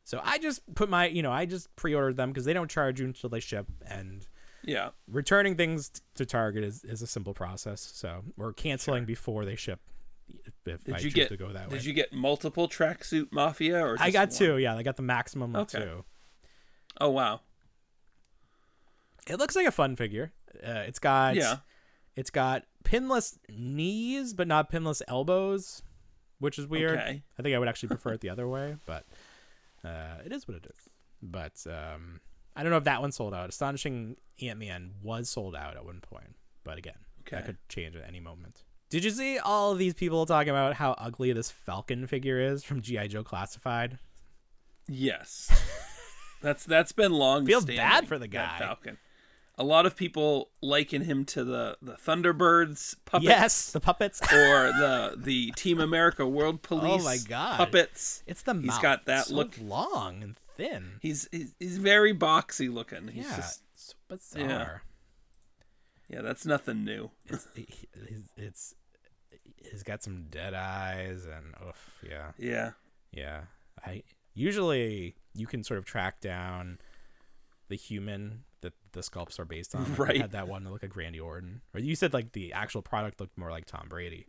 [0.04, 3.00] So I just put my, you know, I just pre-ordered them because they don't charge
[3.00, 4.26] you until they ship, and
[4.62, 4.90] Yeah.
[5.08, 7.80] returning things t- to Target is, is a simple process.
[7.80, 9.80] So we're canceling before they ship.
[10.66, 13.78] If, Did I you get to go that way, Did you get multiple tracksuit mafia
[13.84, 14.36] or I got one?
[14.38, 14.56] two.
[14.58, 15.84] Yeah, I got the maximum of Okay.
[15.84, 16.04] two.
[17.00, 17.40] Oh wow.
[19.26, 20.32] It looks like a fun figure.
[20.56, 21.58] Uh, it's got Yeah.
[22.16, 25.82] it's got pinless knees, but not pinless elbows,
[26.38, 26.98] which is weird.
[26.98, 27.22] Okay.
[27.38, 29.04] I think I would actually prefer it the other way, but
[29.84, 30.88] uh, it is what it is.
[31.22, 32.20] But um,
[32.56, 33.48] I don't know if that one sold out.
[33.48, 36.98] Astonishing Ant Man was sold out at one point, but again,
[37.30, 38.62] that could change at any moment.
[38.90, 42.62] Did you see all of these people talking about how ugly this Falcon figure is
[42.62, 43.98] from GI Joe Classified?
[44.86, 45.50] Yes.
[46.42, 47.46] that's that's been long.
[47.46, 48.58] Feel standing, bad for the guy.
[48.58, 48.98] Falcon.
[49.56, 53.24] A lot of people liken him to the the Thunderbirds puppets.
[53.28, 54.20] Yes, the puppets.
[54.32, 57.02] or the the Team America World Police.
[57.02, 57.56] Oh my God.
[57.58, 58.22] Puppets.
[58.26, 58.82] It's the He's mouth.
[58.82, 59.54] got that so look.
[59.60, 60.98] long and thin.
[61.00, 63.06] He's he's, he's very boxy looking.
[63.08, 64.82] He's yeah, just it's bizarre.
[66.08, 67.10] yeah, that's nothing new.
[67.26, 67.46] It's,
[68.36, 68.74] it's
[69.70, 72.72] he's got some dead eyes and oof, yeah, Yeah.
[73.12, 73.42] yeah.
[73.86, 74.02] I
[74.34, 76.78] usually you can sort of track down
[77.68, 78.44] the human
[78.94, 79.84] the sculpts are based on.
[79.90, 80.20] Like, Right.
[80.20, 83.20] had that one that looked like Randy Orton, or you said like the actual product
[83.20, 84.26] looked more like Tom Brady.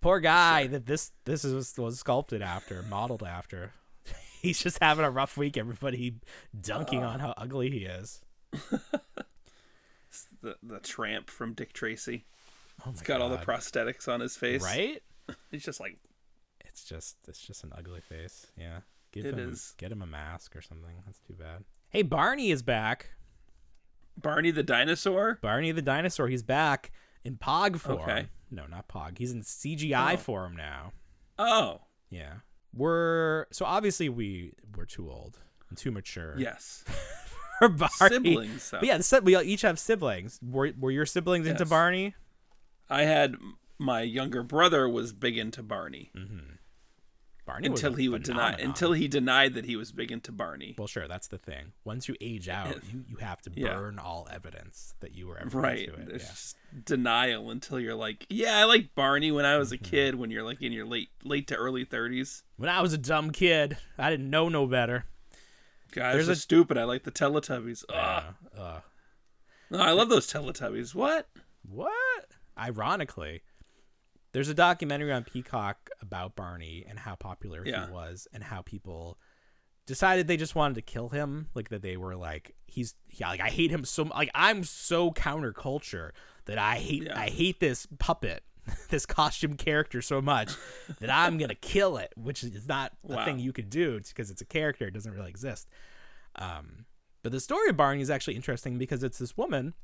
[0.00, 3.72] Poor guy that this this is was sculpted after, modeled after.
[4.42, 5.56] He's just having a rough week.
[5.56, 6.14] Everybody
[6.60, 7.12] dunking ah.
[7.12, 8.20] on how ugly he is.
[10.42, 12.24] The the tramp from Dick Tracy.
[12.84, 14.62] Oh He's got all the prosthetics on his face.
[14.62, 15.02] right.
[15.50, 15.98] He's just like
[16.64, 18.46] It's just it's just an ugly face.
[18.56, 18.80] Yeah.
[19.12, 19.74] Give It him is.
[19.76, 21.02] get him a mask or something.
[21.04, 21.64] That's too bad.
[21.90, 23.10] Hey, Barney is back.
[24.22, 25.38] Barney the dinosaur.
[25.40, 26.28] Barney the dinosaur.
[26.28, 26.90] He's back
[27.24, 28.00] in Pog form.
[28.00, 28.26] Okay.
[28.50, 29.18] No, not Pog.
[29.18, 30.16] He's in CGI Oh.
[30.16, 30.92] form now.
[31.38, 32.34] Oh, Yeah.
[32.72, 36.84] We're so obviously we we're too old and too mature yes.
[37.58, 37.90] for Barney.
[38.08, 38.70] Siblings.
[38.70, 38.78] Though.
[38.78, 40.38] But yeah, we each have siblings.
[40.40, 42.14] Were, were your siblings into Barney?
[42.88, 43.34] I had
[43.78, 46.54] my younger brother was big into Barney mm-hmm.
[47.46, 50.74] Barney until he would deny until he denied that he was big into Barney.
[50.78, 51.72] Well, sure, that's the thing.
[51.84, 53.74] Once you age out, you, you have to Yeah.
[53.74, 55.88] burn all evidence that you were ever Right.
[55.88, 56.08] into it.
[56.12, 56.18] Yeah.
[56.18, 59.90] just denial until you're like, yeah, I like Barney when I was a Mm-hmm.
[59.90, 60.14] kid.
[60.16, 62.42] When you're like in your late late to early thirties.
[62.56, 65.06] When I was a dumb kid, I didn't know no better.
[65.92, 66.78] Guys There's are a- stupid.
[66.78, 67.84] I like the Teletubbies.
[67.88, 68.24] Ugh.
[68.56, 68.80] Uh, uh,
[69.70, 70.94] No, I love those Teletubbies.
[70.94, 71.28] What?
[71.68, 72.26] what?
[72.58, 73.42] Ironically,
[74.32, 77.86] there's a documentary on Peacock about Barney and how popular Yeah.
[77.86, 79.18] he was and how people
[79.86, 81.48] decided they just wanted to kill him.
[81.54, 85.10] Like that they were like, he's yeah, like I hate him so like I'm so
[85.10, 86.10] counterculture
[86.44, 87.18] that I hate Yeah.
[87.18, 88.42] I hate this puppet.
[88.90, 90.52] This costume character so much
[91.00, 93.24] that I'm gonna kill it, which is not a Wow.
[93.24, 95.66] thing you could do because it's a character; it doesn't really exist.
[96.36, 96.84] Um,
[97.22, 99.74] but the story of Barney is actually interesting because it's this woman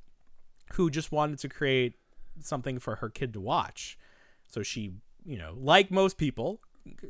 [0.75, 1.95] who just wanted to create
[2.41, 3.99] something for her kid to watch.
[4.49, 4.93] So she,
[5.25, 6.61] you know, like most people,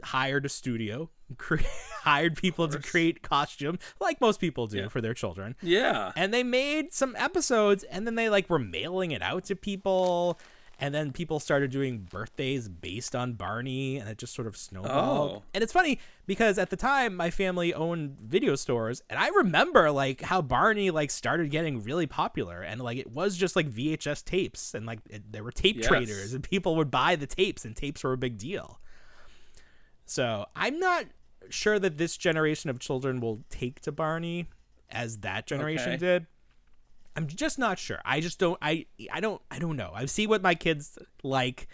[0.04, 1.56] hired a studio, cre-
[2.02, 4.88] hired people to create costume, like most people do Yeah.
[4.88, 5.54] for their children.
[5.62, 6.12] Yeah.
[6.16, 10.38] And they made some episodes and then they like were mailing it out to people.
[10.78, 15.30] And then people started doing birthdays based on Barney, and it just sort of snowballed.
[15.32, 15.42] Oh.
[15.54, 19.90] And it's funny because at the time my family owned video stores, and I remember
[19.90, 24.22] like how Barney like started getting really popular, and like it was just like VHS
[24.22, 25.86] tapes, and like it, there were tape Yes.
[25.86, 28.78] traders, and people would buy the tapes, and tapes were a big deal.
[30.04, 31.06] So I'm not
[31.48, 34.46] sure that this generation of children will take to Barney
[34.90, 35.96] as that generation Okay.
[35.98, 36.26] did.
[37.16, 37.98] I'm just not sure.
[38.04, 38.58] I just don't.
[38.60, 39.40] I I don't.
[39.50, 39.90] I don't know.
[39.94, 41.66] I see what my kids like,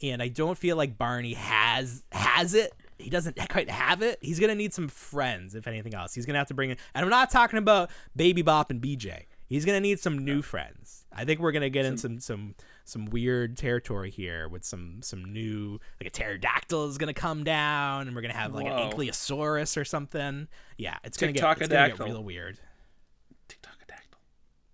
[0.00, 2.72] and I don't feel like Barney has has it.
[2.98, 4.18] He doesn't quite have it.
[4.22, 6.14] He's gonna need some friends, if anything else.
[6.14, 6.76] He's gonna have to bring in.
[6.94, 9.24] And I'm not talking about Baby Bop and BJ.
[9.48, 11.06] He's gonna need some new friends.
[11.12, 12.54] I think we're gonna get in some some
[12.84, 18.06] some weird territory here with some some new like a pterodactyl is gonna come down,
[18.06, 18.90] and we're gonna have like an Whoa.
[18.90, 20.46] ankylosaurus or something.
[20.76, 22.60] Yeah, it's gonna get it's gonna get real weird.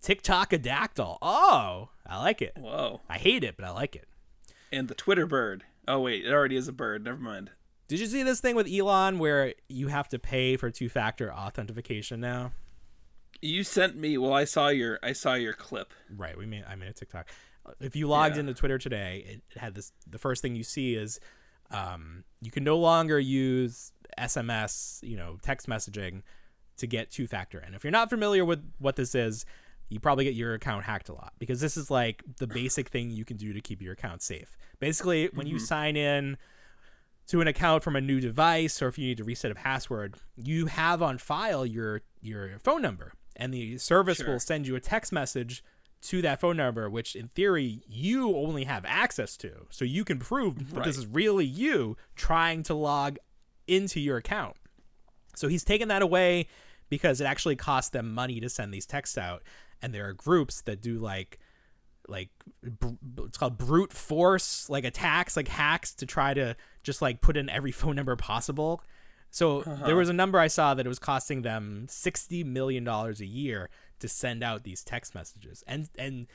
[0.04, 1.18] Tick-tock-a-dactyl.
[1.18, 1.18] TikTok-a-dactyl.
[1.22, 2.52] Oh, I like it.
[2.58, 3.00] Whoa.
[3.08, 4.06] I hate it, but I like it.
[4.70, 5.64] And the Twitter bird.
[5.88, 7.04] Oh wait, it already is a bird.
[7.04, 7.50] Never mind.
[7.88, 12.20] Did you see this thing with Elon where you have to pay for two-factor authentication
[12.20, 12.52] now?
[13.42, 14.16] You sent me.
[14.16, 14.98] Well, I saw your.
[15.02, 15.92] I saw your clip.
[16.14, 16.36] Right.
[16.36, 17.28] We made I made a TikTok.
[17.80, 18.40] If you logged Yeah.
[18.40, 19.92] into Twitter today, it, it had this.
[20.08, 21.20] The first thing you see is
[21.70, 26.22] um, you can no longer use SMS, you know, text messaging
[26.78, 27.58] to get two factor.
[27.58, 29.44] And if you're not familiar with what this is,
[29.88, 33.10] you probably get your account hacked a lot because this is like the basic thing
[33.10, 34.56] you can do to keep your account safe.
[34.80, 35.64] Basically, when you mm-hmm.
[35.64, 36.36] sign in
[37.28, 40.16] to an account from a new device or if you need to reset a password,
[40.36, 44.32] you have on file your your phone number and the service Sure.
[44.32, 45.62] will send you a text message
[46.02, 49.66] to that phone number which in theory you only have access to.
[49.70, 53.18] So you can prove that this is really you trying to log
[53.66, 54.56] into your account.
[55.34, 56.48] So he's taken that away
[56.90, 59.42] because it actually costs them money to send these texts out
[59.82, 61.38] and there are groups that do like
[62.08, 62.28] like
[62.62, 67.36] br- it's called brute force like attacks like hacks to try to just like put
[67.36, 68.82] in every phone number possible.
[69.30, 69.86] So uh-huh.
[69.86, 73.26] there was a number i saw that it was costing them 60 million dollars a
[73.26, 73.68] year
[73.98, 75.64] to send out these text messages.
[75.66, 76.26] And and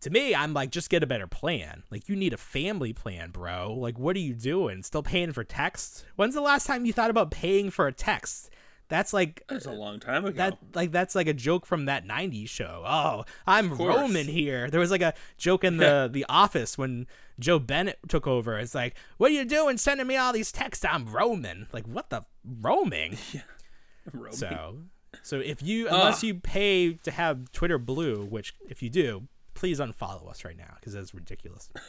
[0.00, 1.82] to me i'm like just get a better plan.
[1.90, 3.74] Like you need a family plan bro.
[3.74, 4.82] Like what are you doing?
[4.82, 8.50] Still paying for text when's the last time you thought about paying for a text
[8.88, 10.36] that's like that's a long time ago.
[10.36, 12.82] that like that's like a joke from that 90s show.
[12.86, 14.70] Oh i'm roman here.
[14.70, 17.06] There was like a joke in the the office when
[17.38, 18.58] jo bennett took over.
[18.58, 20.84] It's like what are you doing sending me all these texts?
[20.84, 21.66] I'm roman.
[21.72, 22.24] Like what the
[22.60, 23.16] roaming?
[24.12, 24.32] Roman.
[24.32, 24.76] so
[25.22, 29.80] so if you unless you pay to have twitter blue which if you do please
[29.80, 31.70] unfollow us right now because that's ridiculous.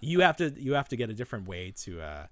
[0.00, 2.26] You have to you have to get a different way to uh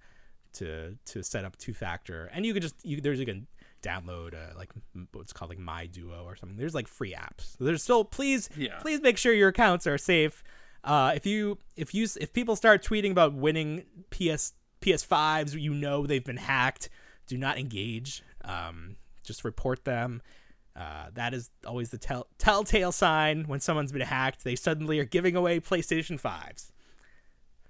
[0.55, 3.46] to to set up two factor and you could just you there's you can
[3.82, 4.70] download uh, like
[5.12, 8.48] what's called like my duo or something there's like free apps so there's still please
[8.57, 8.78] Yeah.
[8.80, 10.44] please make sure your accounts are safe
[10.84, 16.07] uh if you if you if people start tweeting about winning ps ps5s you know
[16.07, 16.88] they've been hacked
[17.26, 20.22] do not engage um just report them
[20.74, 24.42] uh, that is always the tell- telltale sign when someone's been hacked.
[24.42, 26.72] They suddenly are giving away PlayStation 5s.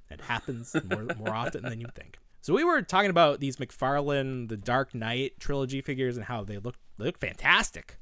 [0.09, 2.17] It happens more, more often than you think.
[2.43, 6.59] So we were talking about these McFarlane, the Dark Knight trilogy figures and how they
[6.59, 7.99] look they look fantastic.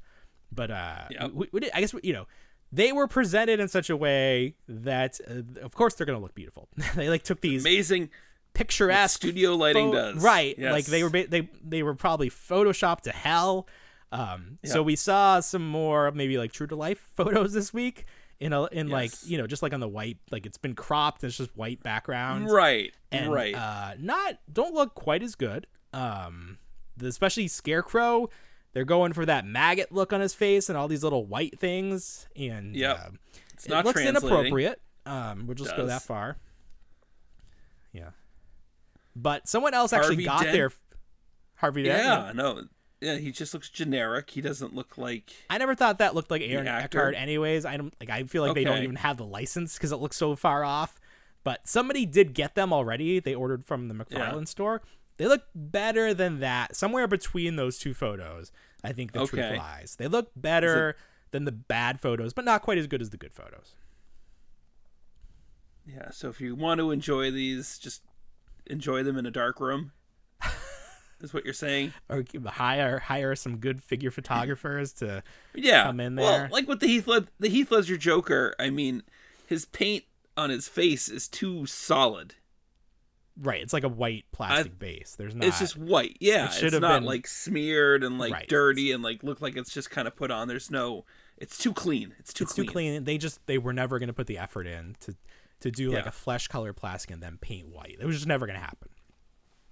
[0.51, 2.27] But uh, we, we did, I guess you know
[2.73, 6.67] they were presented in such a way that, uh, of course, they're gonna look beautiful.
[6.95, 8.09] they like took these Amazing
[8.53, 10.23] picturesque studio lighting pho- does.
[10.23, 10.73] right Yes.
[10.73, 13.65] like they were ba- they they were probably photoshopped to hell
[14.11, 18.03] um so we saw some more maybe like true to life photos this week
[18.41, 21.23] in a in like you know just like on the white like it's been cropped
[21.23, 22.91] it's just white background Right.
[23.11, 23.53] and right.
[23.55, 26.57] uh not don't look quite as good um
[26.97, 28.29] the, especially scarecrow
[28.73, 32.27] they're going for that maggot look on his face and all these little white things
[32.35, 33.09] and yeah, uh,
[33.53, 34.81] it's it not looks inappropriate.
[35.05, 36.37] Um, we'll just go that far.
[37.93, 38.09] Yeah,
[39.15, 40.53] but someone else actually Harvey got Dent?
[40.53, 40.71] there.
[41.55, 42.03] Harvey Dent.
[42.05, 42.63] Yeah, no.
[43.01, 44.29] Yeah, he just looks generic.
[44.29, 46.67] He doesn't look like I never thought that looked like Aaron?
[46.67, 47.15] Eckhart.
[47.15, 48.11] Anyways, I don't like.
[48.11, 50.99] I feel like they don't even have the license because it looks so far off.
[51.43, 53.19] But somebody did get them already.
[53.19, 54.43] They ordered from the McFarlane Yeah.
[54.45, 54.81] store.
[55.17, 56.75] They look better than that.
[56.75, 58.51] Somewhere between those two photos,
[58.83, 59.95] I think the truth lies.
[59.97, 60.95] They look better
[61.31, 63.73] than the bad photos, but not quite as good as the good photos.
[65.85, 68.03] Yeah, so if you want to enjoy these, just
[68.67, 69.91] enjoy them in a dark room.
[71.23, 71.93] Is what you're saying?
[72.09, 75.23] or hire hire some good figure photographers to
[75.55, 75.83] Yeah.
[75.83, 76.25] Come in there.
[76.25, 79.03] Well, like with the Heath Led- the Heath Ledger Joker, I mean,
[79.47, 80.03] his paint
[80.37, 82.35] on his face is too solid.
[83.41, 86.17] right it's like a white plastic base there's not It's just white.
[86.19, 88.47] Yeah, It should it's have not been- like smeared and like Right.
[88.47, 90.47] dirty and like look like it's just kind of put on.
[90.47, 91.05] There's no.
[91.37, 92.13] It's too clean.
[92.19, 92.67] It's too it's clean.
[92.67, 95.15] too clean they just they were never going to put the effort in to
[95.61, 98.45] to do like a flesh color plastic and then paint white it was just never
[98.47, 98.89] going to happen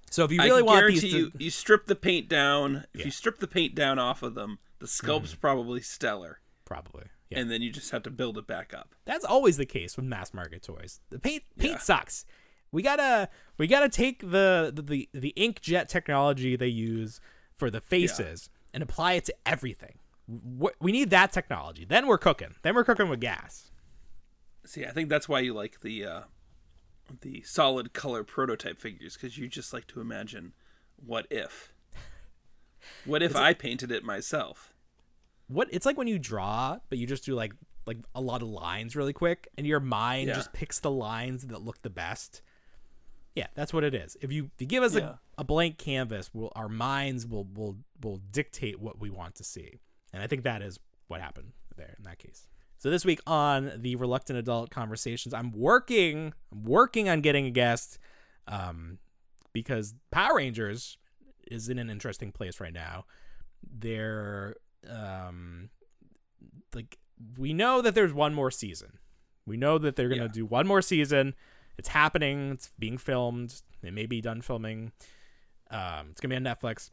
[0.10, 2.86] so if you really want guarantee these you, to, you strip the paint down.
[2.93, 3.05] If Yeah.
[3.05, 7.39] you strip the paint down off of them, the sculpt's probably stellar, probably yeah.
[7.39, 8.95] And then you just have to build it back up.
[9.05, 10.99] that's always the case with mass market toys.
[11.10, 11.78] The paint paint Yeah.
[11.80, 12.26] sucks.
[12.72, 17.20] We gotta we gotta take the the the, the inkjet technology they use
[17.57, 19.99] for the faces and apply it to everything.
[20.80, 21.86] We need that technology.
[21.86, 22.53] Then we're cooking.
[22.62, 23.72] Then we're cooking with gas.
[24.66, 26.22] See, I think that's why you like the uh,
[27.22, 30.53] the solid color prototype figures because you just like to imagine
[30.97, 31.74] what if.
[33.05, 34.74] What if I painted it myself?
[35.51, 37.53] what it's like when you draw but you just do like
[37.88, 40.36] like a lot of lines really quick and your mind Yeah.
[40.36, 42.43] just picks the lines that look the best
[43.34, 45.16] yeah that's what it is if you, if you give us Yeah.
[45.38, 49.43] a, a blank canvas we'll, our minds will will will dictate what we want to
[49.43, 49.80] see
[50.14, 52.47] and i think that is what happened there in that case
[52.80, 57.52] so this week on the reluctant adult conversations i'm working i'm working on getting a
[57.52, 58.00] guest
[58.48, 58.98] um
[59.54, 60.98] because power rangers
[61.52, 63.06] is in an interesting place right now
[63.80, 64.56] they're
[64.90, 65.70] um
[66.74, 66.98] like
[67.38, 68.98] we know that there's one more season.
[69.46, 70.28] We know that they're gonna Yeah.
[70.32, 71.36] do one more season.
[71.78, 72.52] It's happening.
[72.52, 73.62] It's being filmed.
[73.84, 74.94] It may be done filming.
[75.70, 76.92] Um, it's gonna be on Netflix.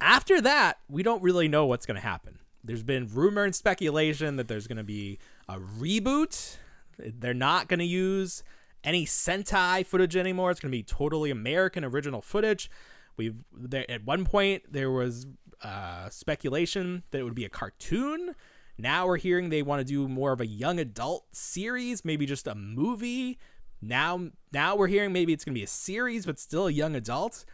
[0.00, 2.40] After that, we don't really know what's gonna happen.
[2.62, 6.56] There's been rumor and speculation that there's gonna be a reboot.
[6.98, 8.42] They're not gonna use
[8.84, 10.50] any Sentai footage anymore.
[10.50, 12.70] It's gonna be totally American original footage.
[13.16, 15.26] We've there at one point there was
[15.62, 18.34] uh, speculation that it would be a cartoon.
[18.78, 22.46] Now we're hearing they want to do more of a young adult series, maybe just
[22.46, 23.38] a movie.
[23.82, 27.44] Now now we're hearing maybe it's gonna be a series, but still a young adult.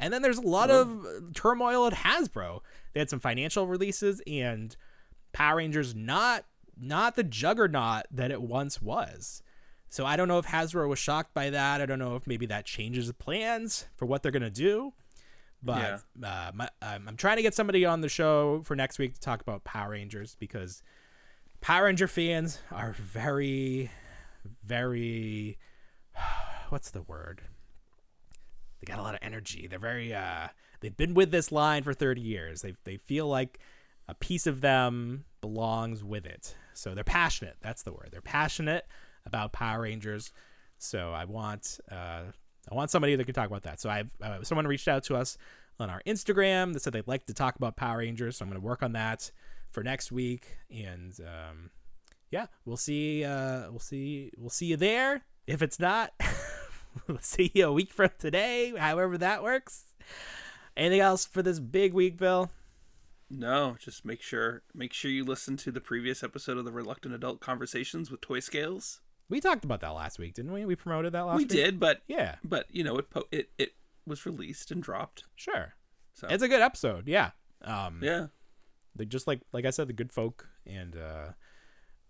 [0.00, 2.60] And then there's a lot of turmoil at Hasbro.
[2.92, 4.74] They had some financial releases and
[5.32, 6.46] Power Rangers not
[6.82, 9.42] not the juggernaut that it once was.
[9.90, 11.82] So I don't know if Hasbro was shocked by that.
[11.82, 14.94] I don't know if maybe that changes the plans for what they're gonna do.
[15.62, 19.14] But uh, my, um, I'm trying to get somebody on the show for next week
[19.14, 20.82] to talk about Power Rangers because
[21.60, 23.90] Power Ranger fans are very,
[24.64, 25.58] very.
[26.70, 27.42] What's the word?
[28.80, 29.66] They got a lot of energy.
[29.66, 30.14] They're very.
[30.14, 30.48] Uh,
[30.80, 32.62] they've been with this line for 30 years.
[32.62, 33.58] They they feel like
[34.08, 36.54] a piece of them belongs with it.
[36.74, 37.56] So they're passionate.
[37.60, 38.08] That's the word.
[38.10, 38.86] They're passionate
[39.26, 40.32] about Power Rangers.
[40.78, 42.22] So I want uh,
[42.70, 43.80] I want somebody that can talk about that.
[43.80, 45.36] So I've uh, someone reached out to us
[45.78, 48.38] on our Instagram that said they'd like to talk about Power Rangers.
[48.38, 49.30] So I'm going to work on that
[49.70, 51.70] for next week, and um,
[52.30, 53.24] yeah, we'll see.
[53.24, 54.32] Uh, we'll see.
[54.36, 55.22] We'll see you there.
[55.46, 56.12] If it's not,
[57.06, 58.72] we'll see you a week from today.
[58.76, 59.84] However that works.
[60.76, 62.50] Anything else for this big week, Bill?
[63.28, 67.14] No, just make sure make sure you listen to the previous episode of the Reluctant
[67.14, 69.00] Adult Conversations with Toy Scales.
[69.28, 70.64] We talked about that last week, didn't we?
[70.64, 71.52] We promoted that last we week.
[71.52, 73.74] We did, but Yeah, but you know it po- it it
[74.06, 75.24] was released and dropped.
[75.36, 75.74] sure.
[76.14, 77.06] So It's a good episode.
[77.06, 77.30] Yeah.
[77.62, 78.26] Um, yeah,
[78.96, 81.32] they just like like I said, the good folk, and uh,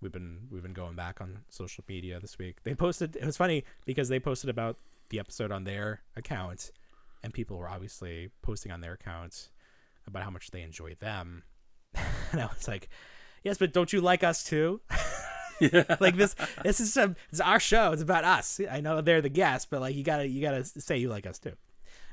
[0.00, 2.62] we've been we've been going back on social media this week.
[2.64, 3.16] They posted.
[3.16, 4.76] It was funny because they posted about
[5.10, 6.70] the episode on their account,
[7.22, 9.50] and people were obviously posting on their accounts
[10.06, 11.42] about how much they enjoy them.
[12.32, 12.88] and I was like,
[13.44, 14.80] "Yes, but don't you like us too?"
[16.00, 17.92] like this, this is some, it's our show.
[17.92, 18.60] It's about us.
[18.70, 21.38] I know they're the guests, but like you gotta, you gotta say you like us
[21.38, 21.52] too.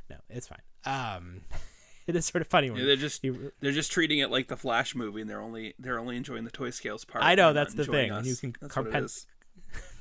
[0.09, 0.61] No, it's fine.
[0.85, 1.41] Um,
[2.08, 3.24] it is sort of funny when Yeah, they're just
[3.60, 6.51] they're just treating it like the Flash movie, and they're only they're only enjoying the
[6.51, 7.24] toy scales part.
[7.24, 8.26] I know, that's the thing, us.
[8.26, 9.28] you can That's what it carpet- is.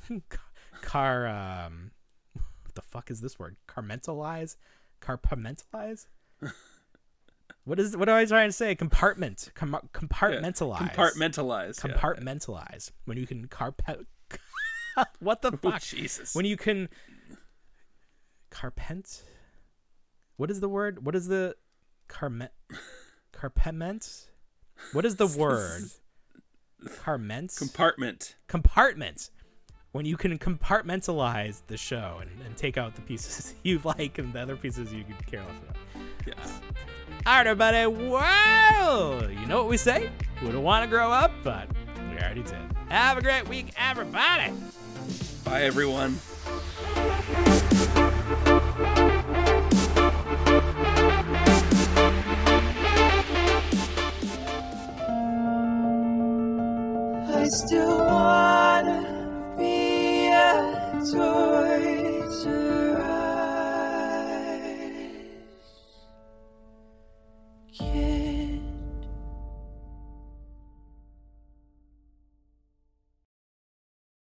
[0.81, 1.27] car.
[1.27, 1.91] Um,
[2.63, 3.57] what the fuck is this word?
[3.67, 4.55] Carmentalize,
[5.01, 6.07] carpamentalize.
[7.65, 7.95] what is?
[7.97, 8.73] What am I trying to say?
[8.75, 9.79] Compartment, com- Yeah.
[9.93, 11.83] compartmentalize, Compartmentalize.
[11.85, 11.93] yeah.
[11.93, 12.91] compartmentalize.
[13.05, 14.05] When you can carpet.
[15.19, 15.81] what the Oh, fuck?
[15.81, 16.33] Jesus.
[16.33, 16.89] When you can
[18.49, 19.23] carpent.
[20.37, 21.05] What is the word?
[21.05, 21.55] What is the
[22.07, 22.51] carment?
[23.31, 24.27] Carpement.
[24.93, 25.83] What is the word?
[27.03, 27.55] Carment.
[27.57, 28.35] compartment.
[28.47, 29.29] compartment
[29.91, 34.31] when you can compartmentalize the show and, and take out the pieces you like and
[34.33, 35.75] the other pieces you could care less about.
[36.25, 36.61] Yes.
[37.25, 37.87] All right, everybody.
[37.87, 40.09] Well, you know what we say?
[40.41, 41.67] We don't want to grow up, but
[42.11, 42.55] we already did.
[42.89, 44.53] Have a great week, everybody.
[45.43, 46.19] Bye, everyone.
[57.57, 61.03] Still wanna be a